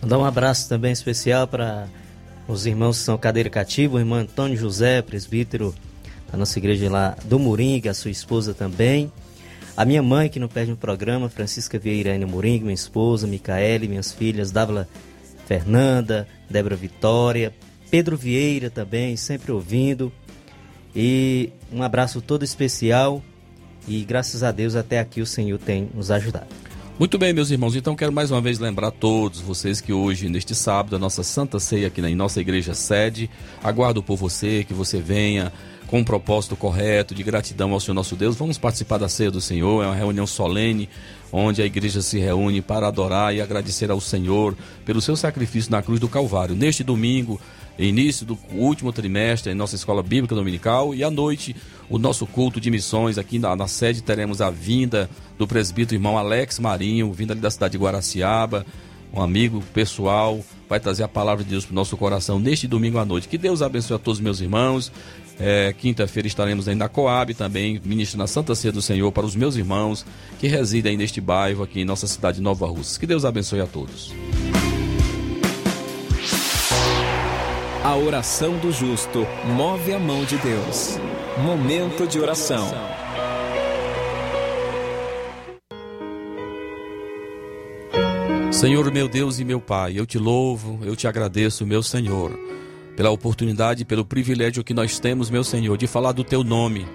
[0.00, 1.86] Mandar um abraço também especial para
[2.48, 5.74] os irmãos que são cadeira cativa, o irmão Antônio José, presbítero
[6.32, 9.12] da nossa igreja lá do Moringa, a sua esposa também.
[9.80, 14.12] A minha mãe, que não perde um programa, Francisca Vieirane Moringa, minha esposa, Micaele, minhas
[14.12, 14.86] filhas, Dávila
[15.46, 17.50] Fernanda, Débora Vitória,
[17.90, 20.12] Pedro Vieira também, sempre ouvindo.
[20.94, 23.22] E um abraço todo especial.
[23.88, 26.69] E graças a Deus até aqui o Senhor tem nos ajudado.
[27.00, 30.28] Muito bem, meus irmãos, então quero mais uma vez lembrar a todos vocês que hoje,
[30.28, 33.30] neste sábado, a nossa Santa Ceia aqui na nossa igreja sede.
[33.64, 35.50] Aguardo por você, que você venha
[35.86, 38.36] com um propósito correto de gratidão ao Senhor nosso Deus.
[38.36, 40.90] Vamos participar da ceia do Senhor, é uma reunião solene
[41.32, 45.80] onde a igreja se reúne para adorar e agradecer ao Senhor pelo seu sacrifício na
[45.80, 46.54] cruz do Calvário.
[46.54, 47.40] Neste domingo,
[47.78, 51.56] início do último trimestre em nossa escola bíblica dominical e à noite
[51.90, 53.18] o nosso culto de missões.
[53.18, 57.50] Aqui na, na sede teremos a vinda do presbítero irmão Alex Marinho, vindo ali da
[57.50, 58.64] cidade de Guaraciaba,
[59.12, 62.96] um amigo pessoal, vai trazer a palavra de Deus para o nosso coração neste domingo
[62.98, 63.26] à noite.
[63.26, 64.92] Que Deus abençoe a todos os meus irmãos.
[65.38, 69.34] É, Quinta-feira estaremos aí na Coab também, ministrando a Santa Ceia do Senhor para os
[69.34, 70.06] meus irmãos
[70.38, 73.00] que residem neste bairro aqui em nossa cidade de Nova Rússia.
[73.00, 74.12] Que Deus abençoe a todos.
[77.82, 79.26] A oração do justo
[79.56, 80.98] move a mão de Deus.
[81.38, 82.68] Momento de oração.
[88.52, 92.38] Senhor meu Deus e meu Pai, eu te louvo, eu te agradeço, meu Senhor,
[92.94, 96.86] pela oportunidade pelo privilégio que nós temos, meu Senhor, de falar do teu nome,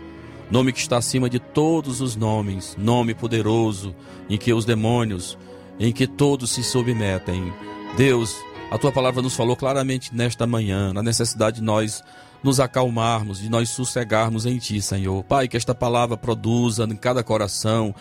[0.52, 3.96] nome que está acima de todos os nomes, nome poderoso,
[4.30, 5.38] em que os demônios,
[5.80, 7.52] em que todos se submetem.
[7.98, 8.36] Deus,
[8.70, 12.04] a tua palavra nos falou claramente nesta manhã, na necessidade de nós
[12.44, 15.24] nos acalmarmos, de nós sossegarmos em ti, Senhor.
[15.24, 17.94] Pai, que esta palavra produza em cada coração,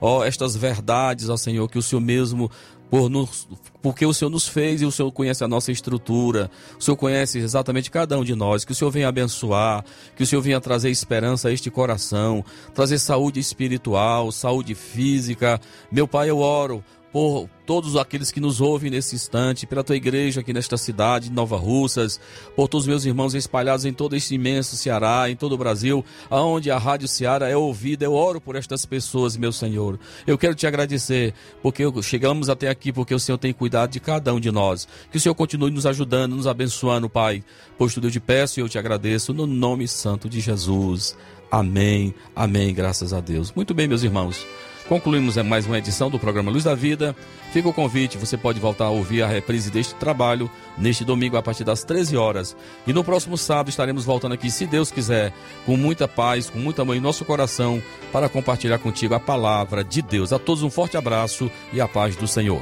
[0.00, 2.50] ó, estas verdades, ó Senhor, que o Senhor mesmo
[2.92, 3.48] por nos,
[3.80, 7.38] porque o Senhor nos fez e o Senhor conhece a nossa estrutura, o Senhor conhece
[7.38, 9.82] exatamente cada um de nós, que o Senhor venha abençoar,
[10.14, 15.58] que o Senhor venha trazer esperança a este coração, trazer saúde espiritual, saúde física.
[15.90, 20.40] Meu Pai, eu oro por todos aqueles que nos ouvem nesse instante, pela tua igreja
[20.40, 22.18] aqui nesta cidade, Nova Russas,
[22.56, 26.04] por todos os meus irmãos espalhados em todo este imenso Ceará, em todo o Brasil,
[26.30, 28.06] aonde a Rádio Ceará é ouvida.
[28.06, 29.98] Eu oro por estas pessoas, meu Senhor.
[30.26, 34.32] Eu quero te agradecer, porque chegamos até aqui, porque o Senhor tem cuidado de cada
[34.32, 34.88] um de nós.
[35.10, 37.44] Que o Senhor continue nos ajudando, nos abençoando, Pai.
[37.76, 41.16] Pois tudo eu te peço e eu te agradeço, no nome santo de Jesus.
[41.50, 43.52] Amém, amém, graças a Deus.
[43.52, 44.46] Muito bem, meus irmãos.
[44.92, 47.16] Concluímos mais uma edição do programa Luz da Vida.
[47.50, 51.42] Fica o convite, você pode voltar a ouvir a reprise deste trabalho neste domingo a
[51.42, 52.54] partir das 13 horas.
[52.86, 55.32] E no próximo sábado estaremos voltando aqui, se Deus quiser,
[55.64, 57.82] com muita paz, com muita mãe em nosso coração,
[58.12, 60.30] para compartilhar contigo a palavra de Deus.
[60.30, 62.60] A todos um forte abraço e a paz do Senhor.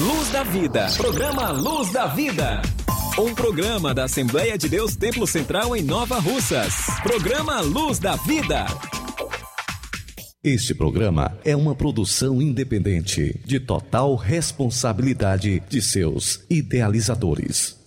[0.00, 2.60] Luz da Vida, programa Luz da Vida.
[3.16, 6.74] Um programa da Assembleia de Deus Templo Central em Nova Russas.
[7.00, 8.66] Programa Luz da Vida.
[10.42, 17.83] Este programa é uma produção independente, de total responsabilidade de seus idealizadores.